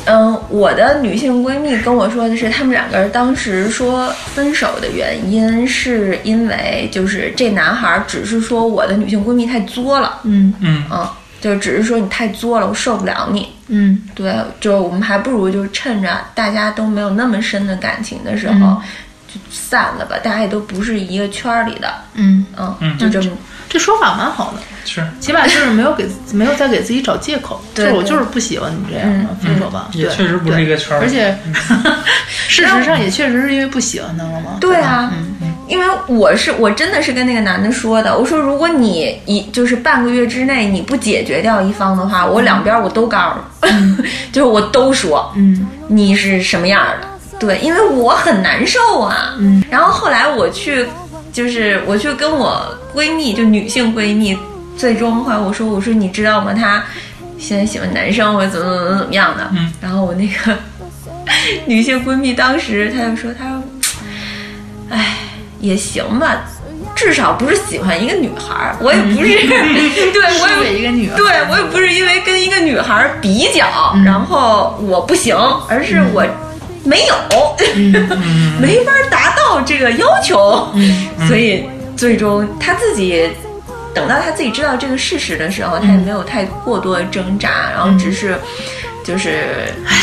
[0.07, 10.53] 嗯，我的女性闺蜜跟我说的是，他们两个人当时说分手的原因是因为就是这男孩儿只是说我的女性闺蜜太作了，嗯。
[10.61, 10.85] 嗯。
[10.91, 11.09] 嗯，
[11.41, 13.49] 就只是说你太作了，我受不了你。
[13.69, 14.03] 嗯。
[14.15, 18.83] 对，就我们还不如就趁着大家都没有那么深的感情的时候，嗯。
[19.27, 20.17] 就散了吧。
[20.23, 22.99] 大家也都不是一个圈儿里的，嗯，嗯，嗯。
[22.99, 23.31] 就这么
[23.69, 29.89] 这说法蛮好的，是，起码就是没有给没有再给自己找借口，就是我就是不喜欢你这样的，分手吧。
[29.93, 31.37] 对也确实不是一个圈儿而且
[32.49, 34.57] 事实上也确实是因为不喜欢他了嘛。
[34.61, 35.11] 对啊。
[35.13, 35.35] 嗯
[35.67, 43.35] 因为我是我真的是跟那个男的说的，我说如果你一就是半个月之内你不解决掉一方的话，我两边我都告
[43.67, 43.73] 诉，
[44.31, 45.67] 就是我都说嗯。
[45.89, 47.07] 你是什么样儿的，
[47.39, 49.35] 对，因为我很难受啊。
[49.39, 50.87] 嗯，然后后来我去，
[51.35, 54.39] 就是我去跟我闺蜜，就女性闺蜜，
[54.77, 56.55] 最终后来我说我说你知道吗？
[56.55, 56.83] 她
[57.39, 59.51] 现在喜欢男生或者怎么怎么怎么样的。
[59.53, 60.57] 嗯，然后我那个
[61.67, 63.63] 女性闺蜜当时她就说她说，
[64.91, 65.17] 哎，
[65.61, 66.45] 也行吧。
[66.95, 69.27] 至少不是喜欢一个女孩儿，我也不是，
[70.13, 73.67] 对我也一个女孩对我也不是因为跟一个女孩儿比较，
[73.97, 75.37] 嗯然后我不行，
[75.69, 76.25] 而是我
[76.85, 77.15] 没有，
[77.75, 81.65] 嗯没法达到这个要求，嗯所以
[81.97, 83.29] 最终他自己
[83.95, 88.39] 等到他自己知道这个事实的时候，他也没有太过多的挣扎，然后只是
[89.03, 89.97] 就是唉。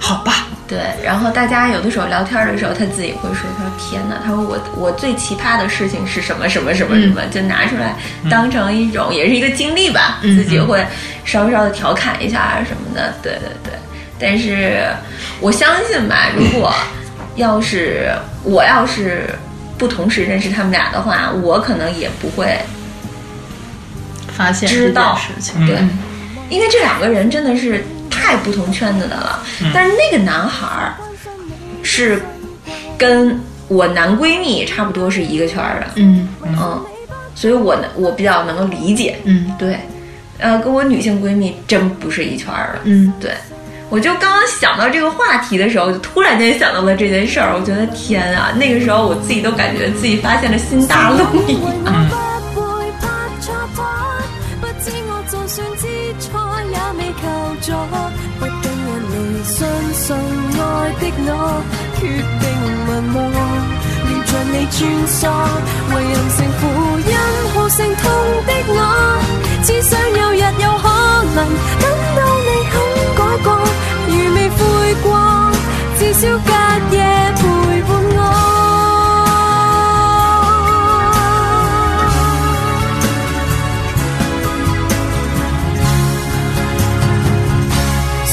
[0.00, 7.96] 好吧，对，然后大家有的时候聊天的时候，他自己会说：“他说天哪，他说我我最奇葩的事情是什么什么什么什么，就拿出来
[8.30, 10.86] 当成一种、也是一个经历吧，嗯自己会
[11.24, 13.12] 稍稍的调侃一下啊什么的。
[13.20, 13.72] 对对对，
[14.18, 14.84] 但是
[15.40, 16.72] 我相信吧，如果
[17.36, 18.10] 要是
[18.44, 19.28] 我要是
[19.76, 22.58] 不同时认识他们俩的话，我可能也不会
[24.36, 25.54] 发 现知道事情。
[25.58, 25.76] 嗯对，
[26.48, 29.42] 因为这两个人真的是太不同圈子的了。
[29.72, 30.94] 但是那个男孩儿
[31.82, 32.20] 是
[32.96, 36.84] 跟我男闺蜜差不多是一个圈儿的，嗯嗯，
[37.34, 39.16] 所以我能我比较能够理解。
[39.24, 39.78] 嗯对，
[40.38, 42.80] 呃，跟我女性闺蜜真不是一圈儿的。
[42.84, 43.32] 嗯对，
[43.90, 47.56] 我就刚刚想到这个话题的时候，就突然间想到了这件事儿。
[47.56, 52.06] 我觉得天啊，那个时候我自己都感觉自己发现了新大陆一样。
[52.54, 53.08] 不會拍
[53.40, 53.84] 錯拖，
[54.60, 55.86] 不知我就算知
[56.20, 56.28] 錯
[56.68, 57.24] 也未求
[57.62, 57.72] 助，
[58.38, 59.56] 不跟人離相
[59.94, 60.04] 信
[60.60, 61.32] 愛的我，
[61.96, 62.00] 決
[62.40, 62.44] 定
[64.28, 64.76] 着你穿
[65.08, 65.18] 梭，
[65.94, 66.60] 为人成負
[67.08, 67.10] 因
[67.54, 68.04] 好勝痛
[68.46, 68.76] 的我，
[69.64, 70.84] 只想有日有可
[71.34, 71.38] 能
[71.80, 71.82] 等
[72.14, 72.20] 到
[73.28, 73.46] 你肯改過，
[74.08, 74.58] 如未悔
[75.02, 75.06] 過，
[75.98, 76.50] 至少隔
[76.96, 76.98] 夜
[77.36, 77.40] 陪
[77.82, 78.18] 伴我。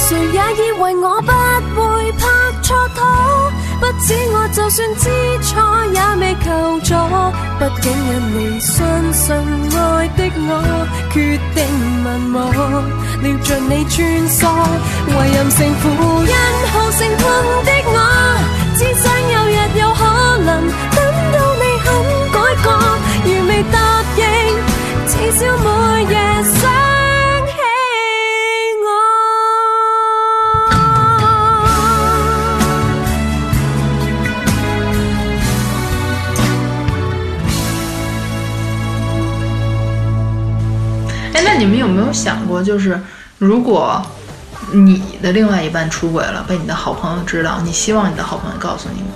[0.07, 1.29] 誰也以為我不
[1.81, 2.23] 會拍
[2.63, 2.99] 錯拖，
[3.79, 5.03] 不止我就算知
[5.41, 5.51] 錯
[5.91, 6.47] 也未求
[6.81, 6.93] 助，
[7.59, 8.73] 畢竟人離相
[9.13, 9.25] 信
[9.77, 10.51] 愛的我，
[11.11, 11.15] 決
[11.53, 11.57] 定
[12.03, 12.37] 問我，
[13.21, 14.47] 撩着你穿梭，
[15.07, 15.83] 为任性負
[16.25, 16.33] 因
[16.71, 17.23] 好成困
[17.65, 17.97] 的我，
[18.77, 20.01] 只想有日有可
[20.43, 20.49] 能
[20.91, 20.97] 等
[21.31, 21.87] 到你肯
[22.31, 22.67] 改过，
[23.23, 23.75] 如未答
[24.17, 24.23] 应，
[25.07, 25.65] 至少每
[26.13, 26.15] 夜
[26.59, 26.94] 想。
[41.57, 42.99] 你们有没有想过，就是
[43.37, 44.01] 如果
[44.71, 49.07] 你的另外一半出轨了，被你的好朋友知道，你希望你的好朋友告诉你吗？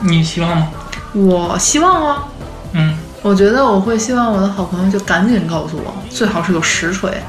[0.00, 0.70] 你希望吗？
[1.12, 2.28] 我希望啊，
[2.72, 2.96] 嗯。
[3.20, 7.20] 我觉得我会希望我的好朋友就赶紧告诉我，最好是有实锤，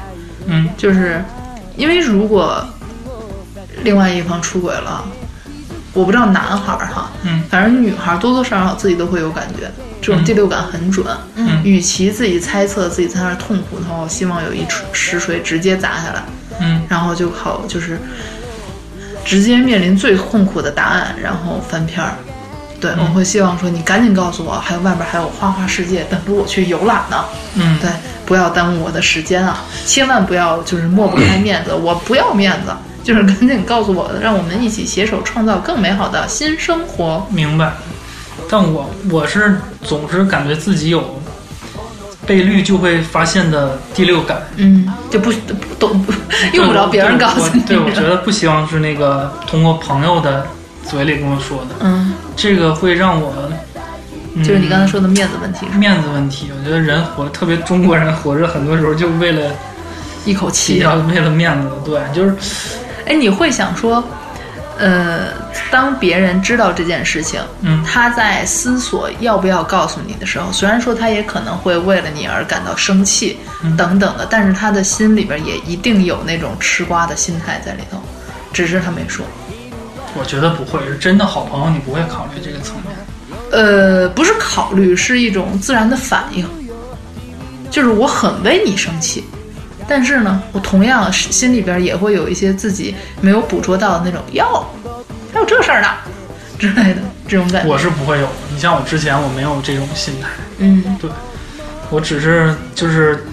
[0.46, 0.68] 嗯。
[0.76, 1.22] 就是
[1.76, 2.64] 因为如果
[3.82, 5.04] 另外一方出轨了，
[5.92, 7.42] 我不知道男孩儿哈，嗯。
[7.50, 9.68] 反正女孩儿多多少少自己都会有感觉，
[10.00, 11.06] 这种第六感很准。
[11.34, 16.24] 嗯与其自己猜测自己在那儿痛苦的话，我希望有一锤实锤直接砸下来，
[16.60, 17.98] 嗯然后就好就是
[19.24, 22.14] 直接面临最痛苦的答案，然后翻篇儿。
[22.80, 27.22] 对，我会希望说你赶紧告诉我，还有外边还有花花世界等着我去游览呢。
[27.56, 27.90] 嗯，对，
[28.24, 29.62] 不要耽误我的时间啊！
[29.84, 32.72] 千万不要就是抹不开面子，我不要面子，
[33.04, 37.26] 就是赶紧告诉我，让我们一起携手创造更美好的新生活。
[37.30, 37.70] 明白。
[38.50, 41.20] 但我我是总是感觉自己有
[42.26, 46.12] 被绿就会发现的第六感，嗯，就不不都不
[46.54, 47.62] 用不着别人告诉你。
[47.66, 50.44] 对，我对我觉得不希望是那个通过朋友的
[50.84, 53.32] 嘴里跟我说的，嗯，这个会让我，
[54.34, 55.78] 嗯、就是你刚才说的面子问题，是？
[55.78, 56.50] 面子问题。
[56.56, 59.50] 我觉得人活，特别中国人活着，很多时候就为了
[60.24, 62.34] 一口气要为了面子，对，就是
[63.06, 64.02] 哎，你会想说，
[64.80, 65.28] 呃，
[65.70, 78.00] 当别人知道这件事情，嗯他在思索要不要告诉你的时候，虽然说他也可能会为了你而感到生气、嗯等等的，但是他的心里边也一定有那种吃瓜的心态在里头，
[78.54, 79.24] 只是他没说。
[80.14, 82.96] 我觉得不会，是真的好朋友，你不会考虑这个层面。
[83.52, 86.44] 呃，不是考虑，是一种自然的反应，
[87.70, 89.24] 就是我很为你生气，
[89.90, 94.64] 但是呢，我同样是心里边也会有一些自己没有捕捉到的那种哟，
[95.34, 95.88] 还有这事儿呢
[96.56, 97.68] 之类的这种感觉。
[97.68, 98.32] 我是不会有的。
[98.52, 101.10] 你像我之前，我没有这种心态，嗯对
[101.90, 103.24] 我只是就是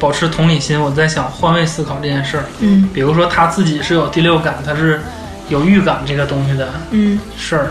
[0.00, 2.44] 保持同理心，我在想换位思考这件事儿。
[2.58, 5.00] 嗯比如说他自己是有第六感，他是
[5.48, 7.70] 有预感这个东西的嗯事儿，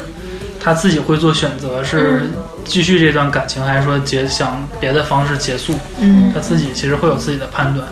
[0.63, 2.30] 他自己会做选择，是
[2.65, 5.74] 继续这段感情，还是说结想别的方式结束？
[6.00, 7.88] 嗯他自己其实会有自己的判断。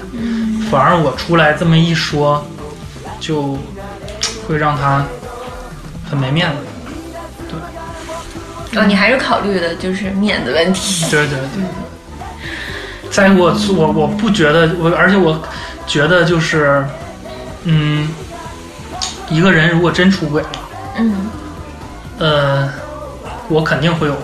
[0.69, 2.45] 反而我出来这么一说，
[3.19, 3.58] 就
[4.47, 5.06] 会让他
[6.10, 6.58] 很没面子。
[8.71, 11.06] 对哦，你还是考虑的就是面子问题。
[11.10, 11.63] 对对对。
[13.10, 15.41] 再我我我不觉得我，而且我
[15.88, 16.86] 觉得就是，
[17.63, 18.08] 嗯，
[19.30, 20.49] 一个人如果真出轨了，
[20.97, 21.15] 嗯，
[22.19, 22.69] 呃，
[23.47, 24.15] 我肯定会有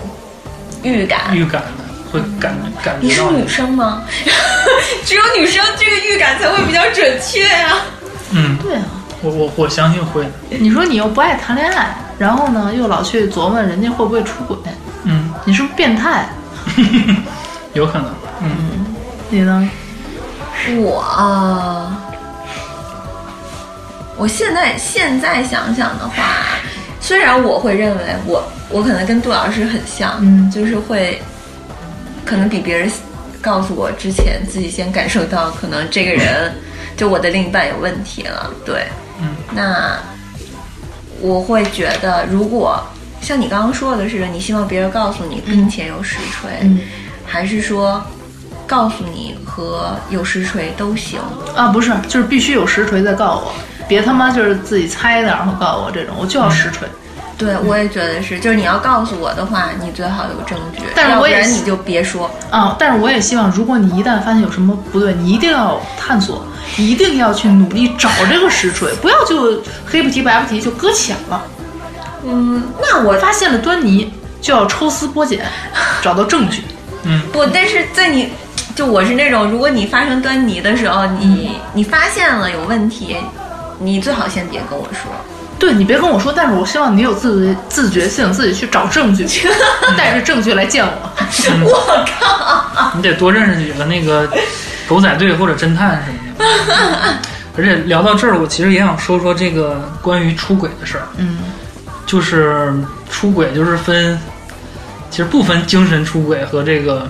[0.84, 1.36] 预感。
[1.36, 3.02] 预感的，会感感觉到。
[3.02, 4.04] 你是女生吗？
[5.06, 7.76] 只有女生这个预感才会比较准确呀、
[8.32, 8.84] 嗯，对啊，
[9.22, 10.26] 我我我相信会。
[10.50, 14.58] 你说你又不爱谈恋爱，然后呢又老去琢磨人家会不会出轨，
[15.04, 16.30] 嗯，你是不是变态？
[17.74, 18.08] 有可能。
[18.42, 18.86] 嗯，
[19.30, 19.70] 你呢？
[20.80, 21.98] 我啊，
[24.16, 26.24] 我现在现在想想的话，
[27.04, 30.50] 虽然我会认为我我可能跟杜老师很像，嗯。
[30.50, 31.22] 就是会
[32.26, 32.90] 可能比别人
[33.42, 36.54] 告诉我之前，自己先感受到可能这个人
[36.96, 38.88] 就我的另一半有问题了，对，
[39.20, 40.00] 嗯，那
[41.20, 42.82] 我会觉得如果。
[43.22, 46.80] 像你刚刚说的是，你希望别人告诉你，并且有实锤，嗯。
[47.26, 48.06] 还是说
[48.74, 51.20] 告诉你和有实锤都行？
[51.56, 53.54] 啊，不是，就是必须有实锤再告诉我，
[53.88, 56.88] 别他妈就是自己猜的，然后告诉我这种，我就要实锤。
[57.38, 62.32] 对，我也觉得是，就是你要告诉我的话，你最好有证据，但是我也要不然你就别说。
[62.50, 66.44] 啊，但是我也希望，如果你一旦发现有什么不对，你一定要探索，
[66.76, 71.44] 你一定要去努力找这个实锤，不要就黑不提白不提就搁浅了。
[72.26, 74.12] 嗯，那我发现了端倪，
[74.42, 75.46] 就要抽丝剥茧，
[76.02, 76.64] 找到证据。
[77.06, 78.30] 嗯不，但是在你，
[78.76, 83.18] 就我是那种，如果你发生端倪的时候，你、你发现了有问题，
[83.80, 85.12] 你最好先别跟我说。
[85.60, 89.26] 对你别跟我说，但是我希望你有自自觉性，自己去找证据，
[89.96, 90.92] 带着证据来见我。
[91.64, 92.92] 我靠！
[92.96, 94.28] 你得多认识几个那个
[94.88, 96.46] 狗仔队或者侦探什么的。
[97.56, 101.08] 而且聊到这儿，我其实也想说说这个关于出轨的事儿。
[101.18, 101.38] 嗯
[102.06, 102.74] 就是
[103.10, 104.20] 出轨，就是分，
[105.10, 107.10] 其实不分精神出轨和这个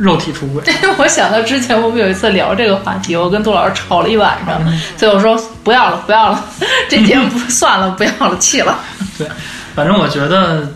[0.00, 0.62] 肉体出轨。
[0.66, 4.60] 对我想到之前我们有一次聊这个话题，我跟杜老师吵了一晚上，
[4.96, 6.44] 最后说不要了，不要了，
[6.88, 8.78] 这节目不算了，不要了，弃了。
[9.18, 9.28] 对，
[9.74, 10.72] 反正我觉得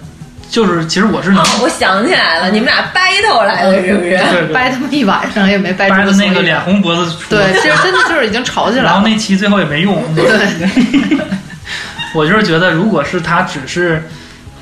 [0.50, 4.10] 就是，其实我是能哦，我想起来了，你们俩 battle 来了，是不是？
[4.10, 6.42] 对对掰他们一晚上也没掰出掰的那个。
[6.42, 7.30] 脸红脖子粗。
[7.30, 8.90] 对，其实真的就是已经吵起来了。
[8.90, 10.02] 然后那期最后也没用。
[10.14, 10.24] 对，
[12.14, 14.06] 我就是觉得，如果是他只是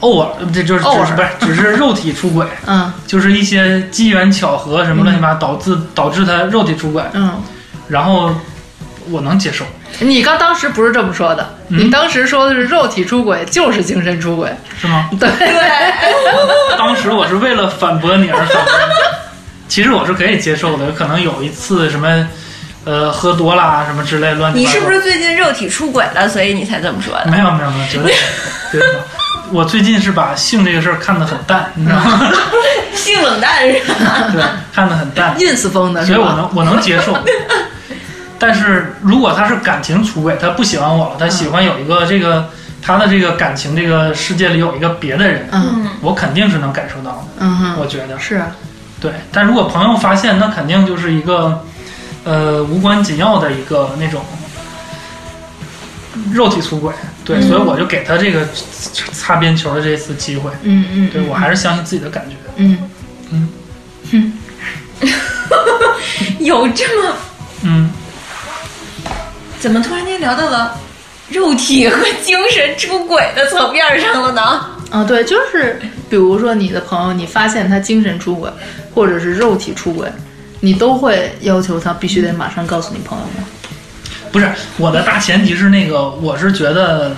[0.02, 1.04] 偶尔，这就是偶尔。
[1.04, 2.92] 只是不是只是肉体出轨，嗯。
[3.06, 7.42] 就是一些机缘巧合什么乱七八糟导致导致他肉体出轨，嗯，
[7.88, 8.34] 然后
[9.10, 9.64] 我能接受，
[10.00, 11.78] 你刚当时不是这么说的，嗯。
[11.78, 14.50] 你当时说的是肉体出轨就是精神出轨，
[14.80, 15.10] 是吗？
[15.20, 15.28] 对，
[16.78, 22.28] 当时我是为了反驳你而反驳你，其实我是可以接受的，可能有一次什么，
[22.84, 24.66] 呃，喝多啦什么之类乱七八糟。
[24.66, 27.30] 你是不是最近肉体出轨了，所以你才这么说的？
[27.30, 28.12] 没有没有没有，绝对
[28.72, 29.00] 绝对没有。
[29.52, 32.20] 我最近是把性这个事儿看得很淡，你知道吗？
[32.94, 34.28] 性冷淡是吧？
[34.32, 34.42] 对，
[34.72, 36.26] 看得很淡，ins 风的所以我？
[36.32, 37.16] 能我能接受。
[38.38, 42.48] 但是如果他是感情出轨，他不喜欢我了，他喜欢有一个这个
[42.80, 47.24] 他的这个感情这个世界里有一个别的人，嗯我肯定是能感受到的。
[47.40, 48.46] 嗯哼，我觉得是啊，
[49.00, 51.64] 对，但如果朋友发现，那肯定就是一个
[52.24, 54.22] 呃无关紧要的一个那种
[56.32, 56.92] 肉体出轨。
[57.24, 58.46] 对，所以我就给他这个
[59.12, 60.50] 擦边球的这次机会。
[60.62, 62.36] 嗯嗯，对我还是相信自己的感觉。
[62.56, 62.78] 嗯
[63.30, 64.32] 嗯
[66.40, 67.16] 有这么
[67.62, 67.90] 嗯，
[69.60, 70.76] 怎么突然间聊到了
[71.28, 74.42] 肉体和精神出轨的层面上了呢？
[74.90, 78.50] 啊，对，就是比如说你的朋友，你发现他精神出轨
[78.94, 80.12] 或者是肉体出轨，
[80.60, 83.46] 你都会要求他必须得马上告诉你朋友吗？
[84.32, 87.14] 不是我的大前提是那个，我是觉得，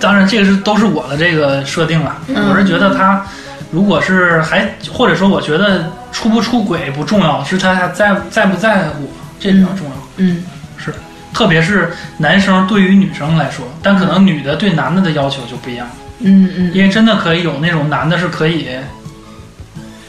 [0.00, 2.16] 当然这个是都是我的这个设定了。
[2.28, 3.22] 嗯我是觉得他
[3.70, 9.92] 如果是还或者说我觉得出不出轨不重要，是他还在在不在乎这比较重要。
[10.18, 10.44] 嗯
[10.76, 10.94] 是，
[11.34, 15.88] 特别是男生对于女生来说，但可能女的对男的的要求就不一样，
[16.20, 18.68] 嗯嗯因为真的可以有那种男的是可以，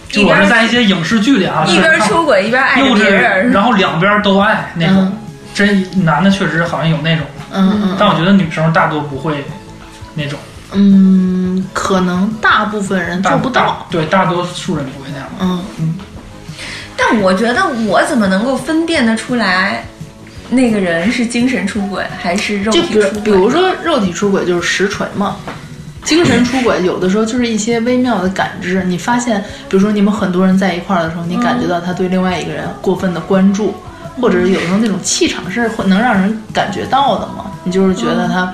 [0.09, 4.97] 就边我是在一些影视剧里啊，一边是出轨一边爱着幼稚，别人，然后两边都爱那种。
[4.97, 5.17] 嗯
[5.53, 9.45] 真男的确实好像有那种，嗯嗯但我觉得女生大多不会
[10.15, 10.39] 那种，
[10.71, 13.85] 嗯，可能大部分人做不到。
[13.91, 15.27] 对，大多数人不会那样。
[15.39, 15.95] 嗯嗯
[16.95, 19.83] 但我觉得我怎么能够分辨得出来，
[20.49, 23.09] 那个人是精神出轨还是肉体出轨？
[23.11, 25.35] 比如比如说肉体出轨就是实锤嘛，
[26.03, 28.83] 精神出轨有的时候就是一些微妙的感知。
[28.83, 33.75] 你发现，比如说你们很多人在一块儿的时候，你感觉到他对另外一个人过分的关注，
[34.21, 37.51] 或者是有时候那种气场是会能让人感觉到的嘛。
[37.63, 38.53] 你就是觉得他，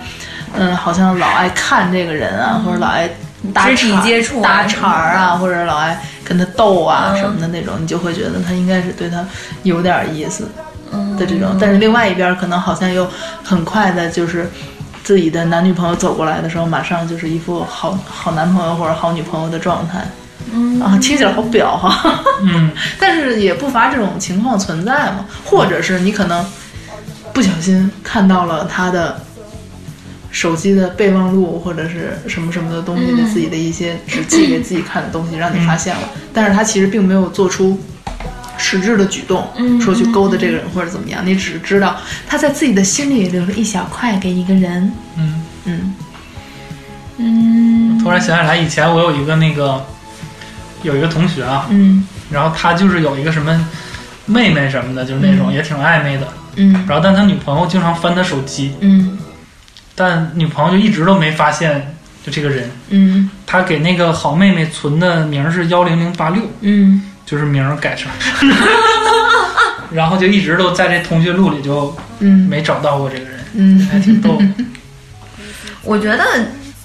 [0.53, 3.09] 嗯，好像老爱看这个人啊，或者老爱
[3.53, 9.25] 搭肢体茬接触啊搭茬儿啊，或者老爱跟他斗啊嗯什么的那种，你就会觉得他应该是对他
[9.63, 10.47] 有点意思。
[10.91, 13.07] 嗯的这种，但是另外一边可能好像又
[13.43, 14.49] 很快的，就是
[15.03, 20.03] 自己的男女朋友走过来的时候，马上就是一副好好男朋友或者好女朋友的状态。
[20.53, 20.81] 嗯。
[20.81, 26.45] 啊，听起来好表哈，嗯， 但是也不乏这种情况存在嘛，或者是你可能
[27.33, 29.19] 不小心看到了他的
[30.31, 37.79] 手机的备忘录或者是什么什么的东西的自己的一些只寄给自己看的东西，让你发现了，但是他其实并没有做出
[38.57, 41.97] 实质的举动，嗯说去勾搭这个人或者怎么样，你只是知道
[42.27, 45.93] 他在自己的心里留了一小块给一个人，嗯，嗯。
[47.17, 47.99] 嗯。
[48.03, 49.83] 突然想起来，以前我有一个那个
[50.83, 52.05] 有一个同学啊，嗯。
[52.31, 53.67] 然后他就是有一个什么
[54.25, 55.53] 妹妹什么的，就是那种嗯。
[55.53, 56.73] 也挺暧昧的，嗯。
[56.87, 59.17] 然后但他女朋友经常翻他手机，嗯。
[59.95, 63.29] 但女朋友就一直都没发现就这个人，嗯。
[63.45, 67.03] 他给那个好妹妹存的名儿是幺零零八六，嗯。
[67.25, 68.11] 就是名儿改成，
[69.91, 72.47] 然后就一直都在这同学录里就嗯。
[72.49, 74.45] 没找到过这个人，嗯，还挺逗的。
[75.83, 76.23] 我觉得，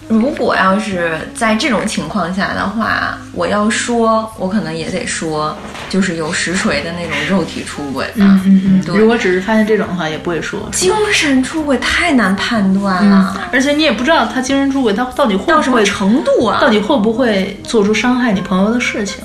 [0.09, 5.57] 如果要是在这种情况下的话，我要说，我可能也得说，
[5.89, 8.13] 就是有实锤的那种肉体出轨吧。
[8.19, 10.69] 嗯嗯嗯，对如果只是发现这种的话，也不会说。
[10.73, 16.61] 精神出轨太难判断嗯了，，而且你也不知道他精神出轨，他到底会到什么不会，程度啊？
[16.61, 19.25] 到底会不会做出伤害你朋友的事情。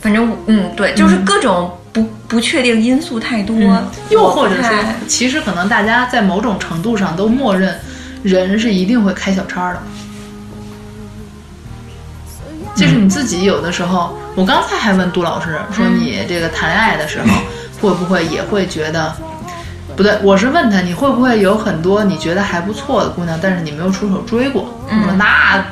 [0.00, 4.70] 反正嗯，对，就是各种不不确定因素太多，嗯又或者说，
[5.06, 7.78] 其实可能大家在某种程度上都默认，
[8.22, 9.82] 人是一定会开小差的。
[12.74, 17.26] 就是你自己有的时候，我刚才还问杜老师说，你这个谈恋爱的时候
[17.80, 19.14] 会不会也会觉得，
[19.94, 24.62] 不对，我是问他你会不会有很多你觉得还不错的姑娘，但是你没有出手追过？
[24.88, 25.62] 我说那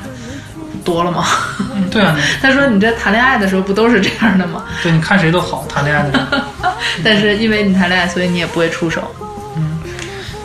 [0.85, 1.25] 多了吗？
[1.75, 4.65] 嗯，对啊， 他说你这谈恋爱的时候不都是这样的吗？
[4.83, 6.43] 对，你看谁都好，谈恋爱的人
[7.03, 9.03] 但是因为你谈恋爱，所以你也不会出手。
[9.57, 9.79] 嗯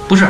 [0.07, 0.25] 不是。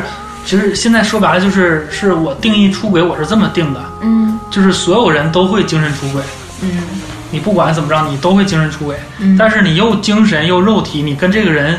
[0.46, 6.22] 其实现在说白了就是，是我定义出轨，我是这么定的，嗯就是所有人都会精神出轨，
[6.62, 6.82] 嗯
[7.32, 8.96] 你不管怎么着，你都会精神出轨。
[9.18, 11.76] 嗯但是你又精神又肉体，你跟这个人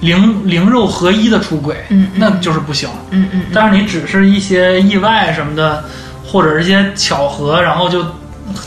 [0.00, 2.88] 灵灵肉合一的出轨，嗯嗯那就是不行。
[3.10, 5.84] 嗯嗯但是你只是一些意外什么的，
[6.24, 8.02] 或者是一些巧合，然后就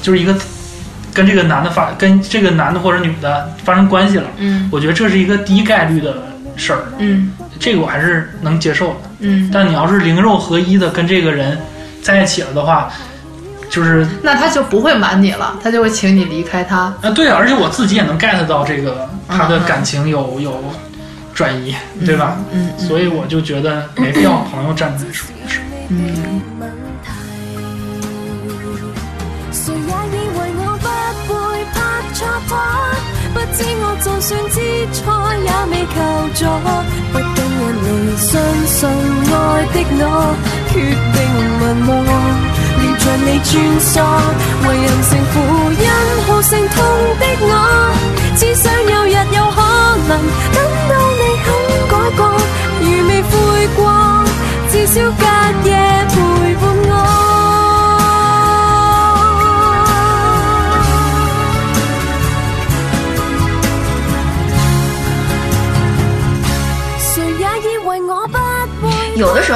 [0.02, 0.34] 就是一个
[1.14, 6.24] 跟这个男的发跟这个男的或者女的发生关系了，嗯我觉得这是一个低概率的
[6.56, 9.09] 事儿，嗯这个我还是能接受的。
[9.20, 11.58] 嗯，但你要是灵肉合一的跟这个人
[12.02, 12.90] 在一起了的话，
[13.70, 16.94] 就是那他就不会瞒你了，他就会请你离开他。
[17.02, 20.64] 啊，对啊，而且我自己也能 get 到这个他的感情有有
[21.34, 22.38] 转移，对吧？
[22.52, 25.60] 嗯嗯所以我就觉得没必要朋友站出来说是。
[25.90, 26.42] 嗯
[29.52, 30.78] 谁也以为我
[31.28, 31.78] 不會拍
[32.14, 32.18] 錯
[32.48, 32.58] 拖，
[33.34, 34.58] 不知我就算知
[34.94, 35.00] 錯
[35.44, 35.96] 也未求
[36.36, 37.39] 助。
[37.72, 39.34] 能相信爱
[39.74, 40.04] 的我，
[40.72, 41.18] 决定
[41.60, 41.92] 问我，
[42.80, 43.50] 连着你穿
[43.80, 43.92] 梭，
[44.68, 45.36] 为人成苦
[45.80, 45.84] 因
[46.26, 46.78] 好勝痛
[47.20, 47.54] 的我，
[48.38, 49.58] 只想有日有可
[50.08, 50.12] 能
[50.54, 50.58] 等
[50.90, 51.48] 到你肯
[51.90, 52.20] 改过，
[52.82, 53.30] 如未悔
[53.76, 53.80] 过，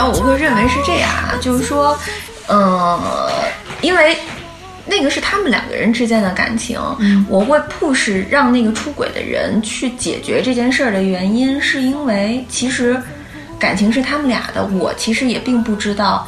[0.08, 1.98] 我会认为是这样啊，就是说，
[2.48, 3.32] 呃，
[3.82, 4.18] 因为
[4.86, 6.80] 那个是他们两个人之间的感情，
[7.30, 13.02] 我会 push 让那个出轨的人去解决这件事儿的原因，是因为其实
[13.58, 16.28] 感情是他们俩的，我其实也并不知道。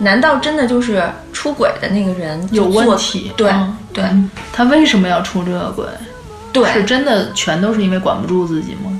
[0.00, 1.02] 难道真的就是
[1.32, 4.04] 出轨的那个人有问题对、嗯对
[4.52, 5.84] 他为什么要出这个轨？
[6.52, 8.97] 对，是真的全都是因为管不住自己吗？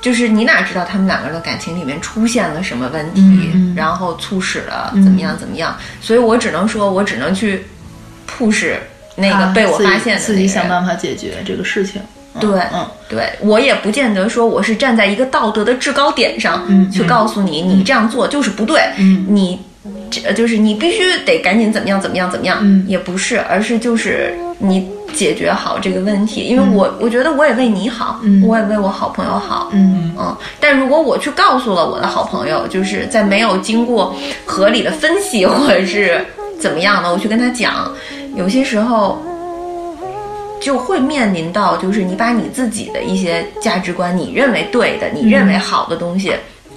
[0.00, 5.76] 嗯，就是你哪知道他们两个人的感情里面出现了什么问题，然后促使了怎么样怎么样？
[6.00, 7.64] 所以我只能说，我只能去
[8.28, 8.74] push
[9.16, 12.00] 那个被我发现的自己想办法解决这个事情。
[12.00, 12.06] 嗯
[12.38, 12.88] 对嗯。
[13.08, 19.26] 对我也不见得说我是站在一个道德的制高点上、嗯去告诉你，你这样做就是不对，嗯。
[19.28, 19.58] 你
[20.08, 22.84] 这就是你必须得赶紧怎么样怎么样怎么样，嗯。
[22.86, 24.32] 也不是，而是就是
[24.62, 28.46] 你解决好这个问题，因为我、我觉得我也为你好，嗯。
[28.46, 30.14] 我也为我好朋友好，嗯。
[30.18, 36.24] 嗯，但如果我去告诉了我的好朋友，就是在没有经过合理的分析或者是
[36.60, 37.90] 怎么样的，我去跟他讲，
[38.36, 39.18] 有些时候
[40.60, 46.34] 就会面临到，就是你把你自己的一些价值观，你认为对的，你认为好的东西，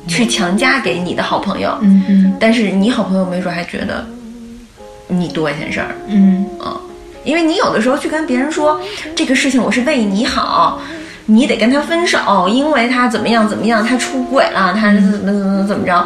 [0.07, 2.01] 去强加给你的好朋友，嗯。
[2.07, 4.05] 嗯但是你好朋友没准还觉得
[5.07, 6.45] 你多一件事儿，嗯。
[6.65, 6.75] 嗯，
[7.23, 8.79] 因为你有的时候去跟别人说
[9.15, 10.79] 这个事情我是为你好，
[11.25, 16.05] 你得跟他分手，因为他怎么样怎么样，他出轨了，他怎么怎么怎么着，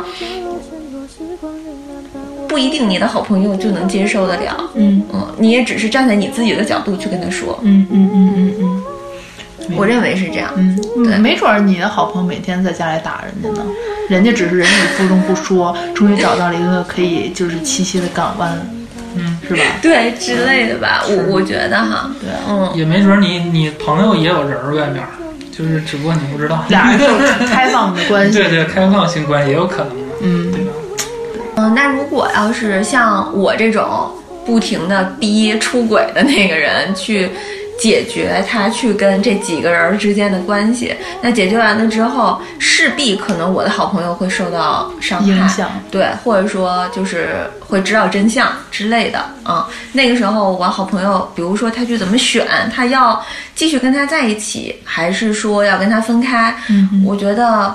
[2.48, 5.02] 不一定你的好朋友就能接受得了，嗯。
[5.14, 8.84] 嗯，你也只是站在你自己的角度去跟他说，嗯嗯嗯嗯嗯。
[9.76, 13.66] 我认为是这样，嗯没准儿你的好朋友每天在家里打人家呢，
[14.08, 18.77] 人家只是忍辱负重不说，终于找到了一个可以就是栖息的港湾，嗯，
[19.48, 19.62] 是吧？
[19.82, 25.10] 对之类的吧，我我觉得哈，对啊嗯，也没准儿你你朋友也有人儿外面儿，
[25.52, 26.64] 就是只不过你不知道。
[26.70, 27.18] 俩人有
[27.48, 30.72] 开放的关系，对对，开放性关系也有可能的，嗯对吧？
[31.56, 34.12] 嗯，那如果要是像我这种
[34.46, 37.30] 不停的逼出轨的那个人去
[37.80, 45.70] 解决他去跟这几个人之间的关系，那解决完了之后，势必可能我的好朋友会受到伤害，影响。
[45.92, 49.24] 对，或者说就是会知道真相之类的。
[49.46, 49.64] 嗯，
[49.94, 53.24] 那个时候我好朋友，比如说他去怎么选，他要
[53.56, 57.74] 继续跟他在一起，还是说要跟他分开，嗯我觉得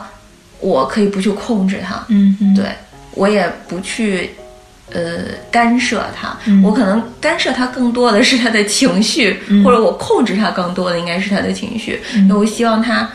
[0.61, 2.05] 我可以不去控制他，
[2.57, 2.67] 对
[3.15, 4.35] 我也不去
[4.93, 6.63] 呃干涉他，嗯。
[6.63, 9.65] 我可能干涉他更多的是他的情绪，嗯。
[9.65, 13.09] 或者我控制他更多的应该是他的情绪，因为我希望他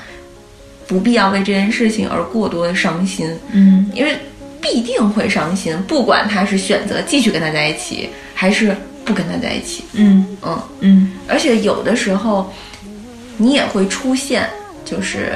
[0.88, 3.90] 不必要为这件事情而过多的伤心，嗯。
[3.94, 4.18] 因为
[4.62, 8.76] 必定会伤心，不管他是选择继续跟他在一起，还是
[9.06, 10.26] 不跟他在一起，嗯。
[10.42, 11.12] 嗯，嗯。
[11.28, 12.52] 而且有的时候
[13.38, 14.50] 你也会出现，
[14.84, 15.34] 就是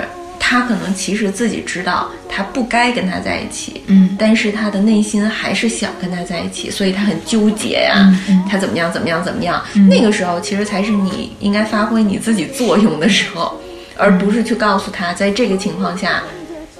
[0.52, 4.18] 他可能其实自己知道他不该跟他在一起，嗯。
[4.20, 8.44] 但是他的内心还是想跟他在一起，所以他很纠结呀、嗯嗯。
[8.50, 9.88] 他怎么样怎么样怎么样、嗯。
[9.88, 13.62] 那个时候其实才是你应该发挥你自己作用的时候，
[13.96, 16.22] 而不是去告诉他，在这个情况下，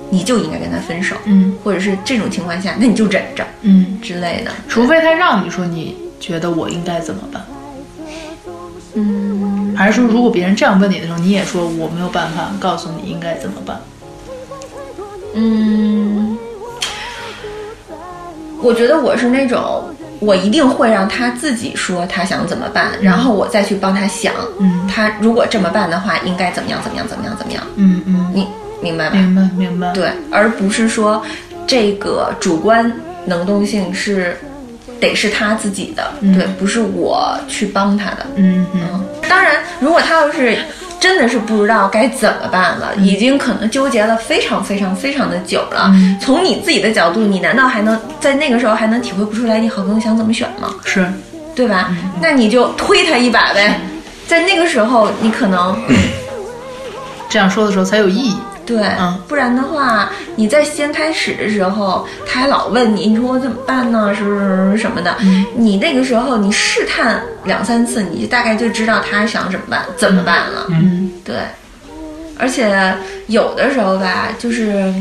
[0.10, 1.56] 你就应该跟他分手，嗯。
[1.64, 4.52] 或者是这种情况下，那你就忍着嗯，之类的。
[4.68, 7.42] 除非他让你说，你觉得我应该怎么办？
[8.96, 9.31] 嗯，
[9.76, 13.80] 还是说，如果别人这样问你的时候，你也说我没有办法告诉你应该怎么办？
[15.34, 16.38] 嗯，
[18.62, 19.84] 我觉得我是那种，
[20.20, 28.48] 我一定会让他自己说他想怎么办，然后我再去帮他想，嗯他如果这么办的话，应该怎么样怎么样怎么样怎么样，嗯嗯，你
[28.82, 29.16] 明白吧？
[29.16, 29.92] 明白明白。
[29.94, 31.24] 对，而不是说
[31.66, 32.92] 这个主观
[33.26, 34.38] 能动性是
[35.02, 38.26] 得是他自己的，嗯对，不是我去帮他的。
[38.36, 40.58] 嗯嗯嗯，当然，如果他要是
[41.00, 45.90] 真的是不知道该怎么办了，已经可能纠结了非常非常非常的久了。
[45.94, 50.74] 嗯从你自己的角度，你难道还能在那个时候还能体会不出来你好朋友想怎么选吗？
[50.86, 51.06] 是，
[51.56, 51.90] 对吧？
[52.22, 53.80] 那你就推他一把呗。
[54.28, 55.76] 在那个时候，你可能
[57.28, 58.38] 这样说的时候才有意义。
[58.66, 64.14] 对，嗯不然的话，你在先开始的时候，他还老问你，你说我怎么办呢？
[64.16, 65.16] 是是是什么的？
[65.22, 70.68] 嗯你那个时候你试探两三次，你就大概就知道他想怎么办，怎么办了。
[70.70, 71.36] 嗯对，
[72.38, 72.96] 而且
[73.28, 74.94] 有的时候吧，就是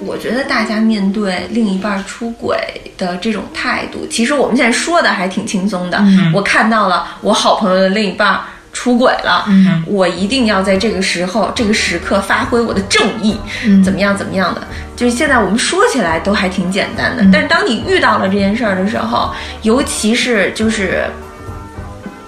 [0.00, 2.58] 我觉得大家面对另一半出轨
[2.98, 5.98] 的这种态度，其实我们现在说的还挺轻松的。
[6.00, 8.38] 嗯我看到了我好朋友的另一半
[8.74, 14.60] 出轨了，嗯我一定要在这个时候、这个时刻发挥我的正义，嗯怎么样怎么样的。
[14.96, 21.04] 就是现在我们说起来都还挺简单的，嗯但是当你遇到了这件事儿的时候，尤其是就是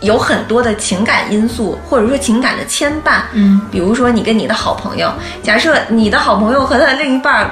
[0.01, 3.20] 有很多的情感因素，或者说情感的牵绊。
[3.32, 7.51] 嗯比如说你跟你的好朋友，假设你的好朋友和他的另一半儿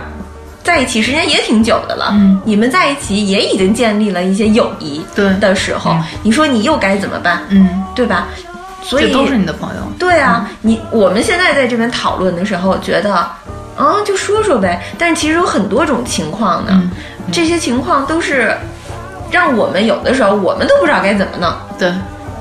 [0.63, 7.43] 在一起时间也挺久的了，嗯你们在一起也已经建立了一些友谊对的时候，你说你又该怎么办？
[7.51, 8.29] 嗯，对吧？
[8.85, 9.83] 所以都是你的朋友。
[9.99, 13.37] 对啊，你我们现在在这边讨论的时候，觉得啊
[14.05, 16.91] 就说说呗，但是其实有很多种情况呢，嗯
[17.33, 18.55] 这些情况都是
[19.31, 21.93] 让我们有的时候我们都不知道该怎么弄，对，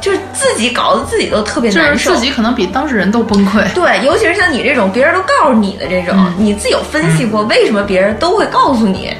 [0.02, 2.14] 就是自己搞得自己都特别就是难受。
[2.14, 3.64] 自己可能比当事人都崩溃。
[3.74, 9.16] 对，尤其是像你这种别人都告诉你的这种，嗯你自己有分析过为什么别人都会告诉你？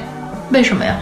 [0.50, 0.94] 为什么呀？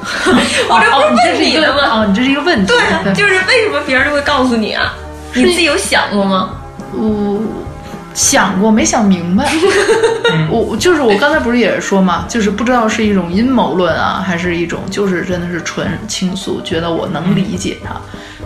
[0.04, 1.82] 我这不是问你的吗？
[1.90, 2.66] 哦，你这是一个问题。
[2.66, 4.94] 对啊，就是为什么别人都会告诉你啊？
[5.34, 6.50] 你自己有想过吗？
[6.92, 7.40] 我
[8.14, 9.50] 想过，没想明白。
[10.50, 17.92] 我我就是我刚才不是也是说嘛，就是不知道是一种阴谋论啊，还是一种就是真的是纯倾诉，觉得我能理解他。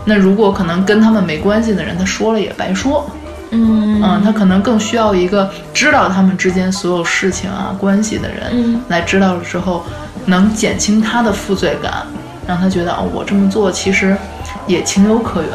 [0.05, 3.09] 那如果可能跟他们没关系的人，他说了也白说。
[3.57, 9.85] 嗯嗯，他可能更需要一个知道他们之间所有事情啊关系的人，嗯来知道了之后，
[10.27, 12.05] 能减轻他的负罪感，
[12.49, 14.17] 让他觉得哦，我这么做其实
[14.67, 15.51] 也情有可原。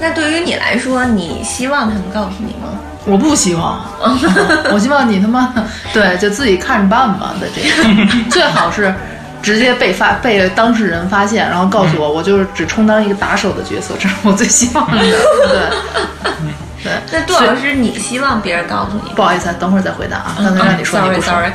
[0.00, 2.78] 那对于你来说，你希望他们告诉你吗？
[3.04, 3.84] 我不希望，
[4.72, 5.52] 我希望你他妈
[5.92, 8.94] 对，就自己看着办吧的这个， 最好是
[9.42, 14.98] 直接被发被当事人发现，然后告诉我，我就是只充当一个打手的角色，这是我最希望的。
[15.02, 16.92] 对，对。
[17.10, 19.12] 那杜老师，你希望别人告诉你？
[19.16, 21.32] 不好意思，啊，等会儿再回答啊，刚才让你说你不说。
[21.32, 21.50] sorry，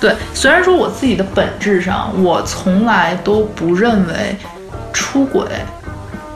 [0.00, 4.34] 对，虽然说我自己的本质上，我从来都不认为
[4.92, 5.44] 出轨，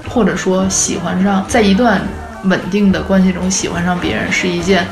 [0.09, 2.01] 或者说喜欢上，在一段
[2.45, 4.87] 稳定的关系中喜欢上别人是一件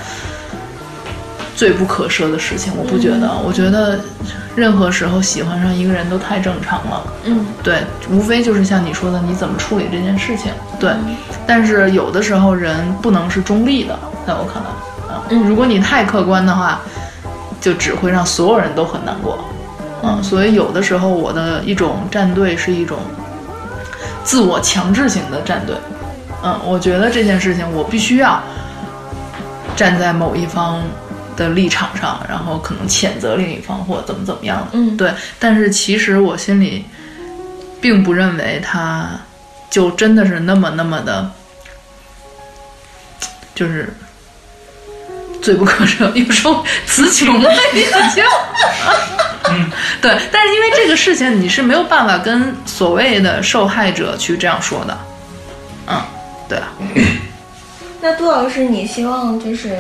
[1.55, 2.73] 最不可赦的事情。
[2.77, 3.99] 我不觉得，我觉得
[4.57, 7.03] 任何时候喜欢上一个人都太正常了。
[7.25, 10.53] 嗯对，无非就是像你说的，你怎么处理这件事情。
[10.81, 10.93] 对，
[11.47, 16.81] 但是有的时候人不能是中立的，在我看来啊，嗯如果你太客观的话，
[17.61, 19.39] 就只会让所有人都很难过。
[20.03, 22.99] 嗯，所以有的时候我的一种站队是一种
[24.25, 25.75] 自我强制型的站队。
[26.45, 28.43] 嗯，我觉得这件事情我必须要
[29.77, 30.83] 站在某一方
[31.37, 34.67] 的立场上，然后可能谴责另一方或怎么怎么样的。
[34.73, 36.85] 嗯对，但是其实我心里
[37.81, 39.09] 并不认为他
[39.71, 41.31] 就真的是那么那么的，
[43.55, 43.95] 就是
[45.41, 48.25] 罪不可 赦，有时候词穷了已经。
[50.01, 54.99] 对，但是因为这个事情你是没有办法跟所谓的受害者去这样说的。
[55.87, 56.01] 嗯，
[56.49, 56.69] 对啊，
[58.01, 59.79] 那杜老师，你希望就是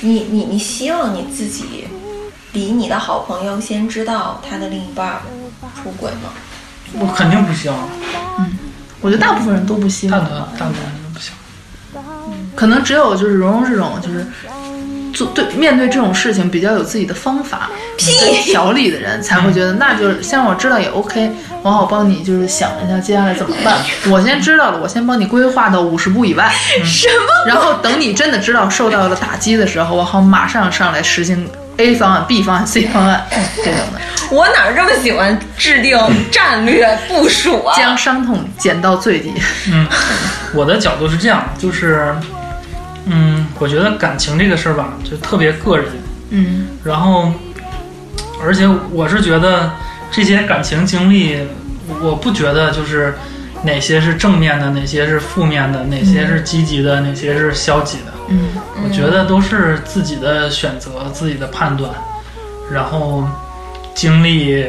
[0.00, 1.86] 你你你希望你自己
[2.52, 5.20] 比你的好朋友先知道他的另一半儿
[5.82, 6.30] 出轨吗？
[6.98, 7.88] 我肯定不希望，
[8.38, 8.58] 嗯
[9.00, 11.30] 我觉得大部分人都不希大望部分大部分人都不希
[11.94, 12.02] 望。
[12.54, 14.26] 可能只有就是蓉蓉这种就是
[15.12, 21.30] 做对面对这种事情比较有自己的方法、跟条理的人，才会觉得那就是先让我知道也 OK，
[21.62, 23.78] 我好帮你就是想一下接下来怎么办。
[24.10, 26.52] 我先知道了，我先帮你规划到五十步以外，
[26.84, 27.46] 什么？
[27.46, 31.48] 然后等你真的知道受到了打击的时候，我好马上上来实行
[31.78, 33.24] A 方案、B 方案、C 方案
[33.56, 34.00] 这种的，
[34.30, 35.98] 我哪儿这么喜欢制定
[36.30, 37.74] 战略部署啊？
[37.76, 39.32] 将伤痛减到最低。
[39.70, 39.86] 嗯，
[40.54, 42.14] 我的角度是这样，就是，
[43.06, 45.86] 嗯，我觉得感情这个事儿吧，就特别个人。
[46.30, 47.32] 嗯然后，
[48.42, 49.70] 而且我是觉得
[50.10, 51.38] 这些感情经历，
[52.00, 53.14] 我不觉得就是
[53.64, 58.12] 哪些是正面的，哪些是负面的，哪些是积极的，哪些是消极的。
[58.28, 58.48] 嗯
[58.82, 61.90] 我觉得都是自己的选择，自己的判断，
[62.72, 63.28] 然后
[63.94, 64.66] 经历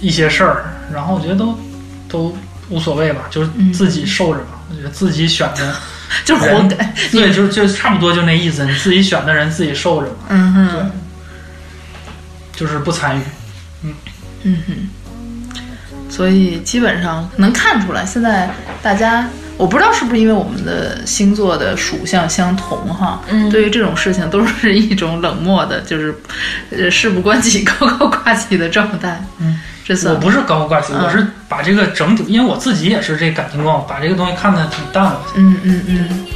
[0.00, 1.58] 一些事儿，然后我觉得都
[2.08, 2.36] 都
[2.68, 4.60] 无所谓吧，就是自己受着吧。
[4.68, 5.74] 我觉得自己选的，
[6.24, 6.94] 就是活该。
[7.10, 10.90] 对，就就差不多就那意思，你自己选的人自己受着嘛，嗯对哼，，
[12.54, 13.20] 就是不参与。
[14.42, 14.88] 嗯哼。
[16.08, 18.48] 所以基本上能看出来，现在
[18.80, 19.28] 大家
[19.58, 26.14] 我不知道是不是因为我们的星座的属相相同哈，嗯对于这种事情都是一种冷漠的，就是
[26.70, 29.20] 呃事不关己高高挂起的状态。
[29.38, 29.60] 嗯，
[30.08, 35.20] 我不是高高挂起，嗯我是把这个整体，因为我自己也是这感情观，我把这个东西看得挺淡了。
[35.36, 36.26] 嗯嗯嗯。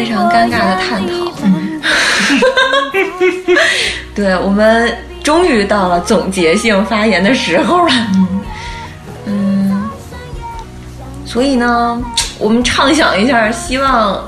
[0.00, 1.12] 非常尴尬的探讨，
[1.44, 1.78] 嗯
[4.16, 4.90] 对我们
[5.22, 7.92] 终于到了总结性发言的时候了。
[9.26, 9.90] 嗯，
[11.26, 12.00] 所以呢，
[12.38, 14.24] 我们畅想一下，希望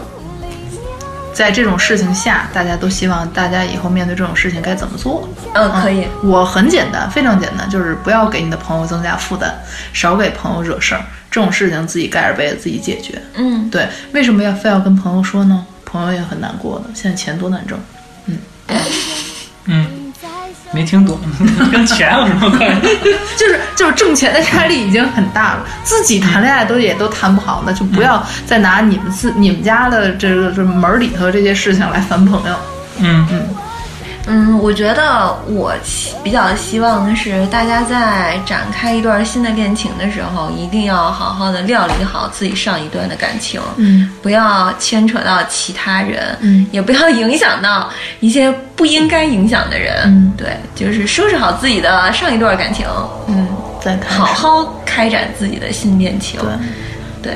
[1.32, 5.26] 在这种事情下，大家都希望大家以后面对这种事情该怎么做？
[5.54, 9.50] 嗯可以，我很简单，非常简单，就是不要给你的朋友增加负担，
[9.94, 11.00] 少给朋友惹事儿。
[11.32, 13.20] 这种事情自己盖着被子自己解决。
[13.34, 15.66] 嗯，对，为什么要非要跟朋友说呢？
[15.84, 17.78] 朋友也很难过的，现在钱多难挣。
[18.26, 18.38] 嗯，
[19.64, 19.86] 嗯
[20.72, 21.18] 没听懂，
[21.72, 22.96] 跟钱有什么关系？
[23.36, 32.56] 就是就是挣钱的压力已经很大了，自己谈恋爱都也都谈不好，那就不要再拿你们自你们家的这个这门儿里头这些事情来烦朋友。
[33.00, 33.48] 嗯嗯，
[34.60, 35.74] 我觉得我
[36.22, 52.86] 比较希望的是，大家在展开一段新的恋情的时候，一定要好好的料理好自己上一段的感情，嗯，不要牵扯到其他人，嗯也不要影响到一些不应该影响的人，嗯对，就是收拾好自己的上一段感情，
[53.26, 53.48] 嗯，
[53.80, 56.50] 再看好好开展自己的新恋情，对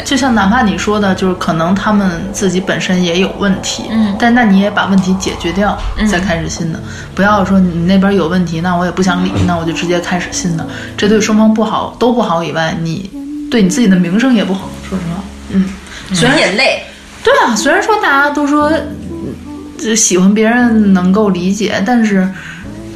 [0.05, 4.15] 就像哪怕你说的，就是可能他们自己本身也有问题，嗯。
[4.19, 5.77] 但那你也把问题解决掉，
[6.11, 6.81] 再开始新的，
[7.15, 10.67] 不要说你那边有问题，那我也不想理，那我就直接开始新的，
[10.97, 13.11] 这对双方不好，都不好以外，你
[13.51, 15.69] 对你自己的名声也不好，说实话，嗯，
[16.13, 16.83] 虽然也累，
[17.23, 19.35] 对啊，虽然说大家都说，嗯
[19.79, 22.27] 这喜欢别人能够理解，但是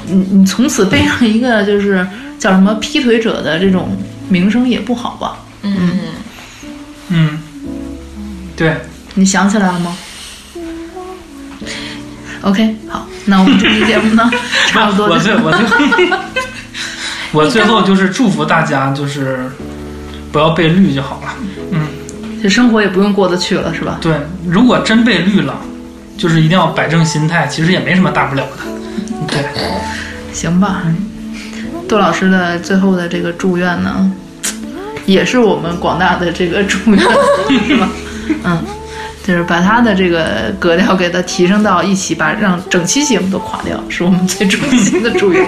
[0.07, 2.07] 你你从此背上一个就是
[2.39, 3.91] 叫什么劈腿者的这种
[4.29, 5.37] 名声也不好吧？
[5.63, 5.77] 嗯。
[5.79, 6.01] 嗯，
[8.57, 8.77] 对，
[9.15, 9.97] 你想起来了吗
[12.43, 14.31] ？OK，好，那我们这期节目呢，
[14.69, 16.09] 差不多就我最我最
[17.33, 19.51] 我最后就是祝福大家，就是
[20.33, 21.35] 不要被绿就好了。
[21.71, 21.87] 嗯，
[22.43, 23.99] 这生活也不用过得去了，是吧？
[24.01, 24.15] 对，
[24.47, 25.55] 如果真被绿了，
[26.19, 29.27] 就是一定要摆正心态，其实也没什么大不了的。
[29.27, 29.45] 对，
[30.33, 30.83] 行吧。
[31.89, 34.11] 杜老师的最后的这个祝愿呢，
[35.11, 37.01] 也是我们广大的这个祝愿，
[37.67, 37.89] 是吧？
[38.45, 38.65] 嗯，
[39.25, 45.45] 就是把他的这个格调给他提升到一起，把让整期节目都垮掉，是我们最衷心的祝愿。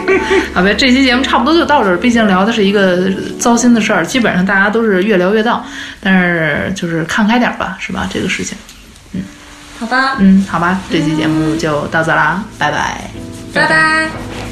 [0.52, 3.08] 好呗，这期节目差不多就到这儿，毕竟聊的是一个
[3.38, 5.64] 糟心的事儿，基本上大家都是越聊越到，
[6.00, 8.08] 但是就是看开点儿吧，是吧？
[8.12, 8.58] 这个事情，
[9.12, 9.22] 嗯
[9.78, 13.00] 好吧，嗯，好吧，这期节目就到这啦，拜拜。
[13.54, 14.08] 拜拜。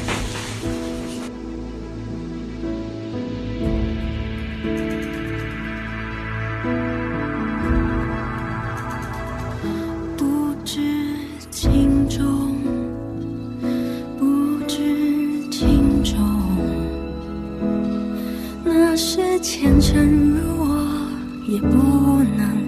[19.61, 20.75] 些虔诚如我，
[21.45, 21.77] 也不
[22.35, 22.60] 能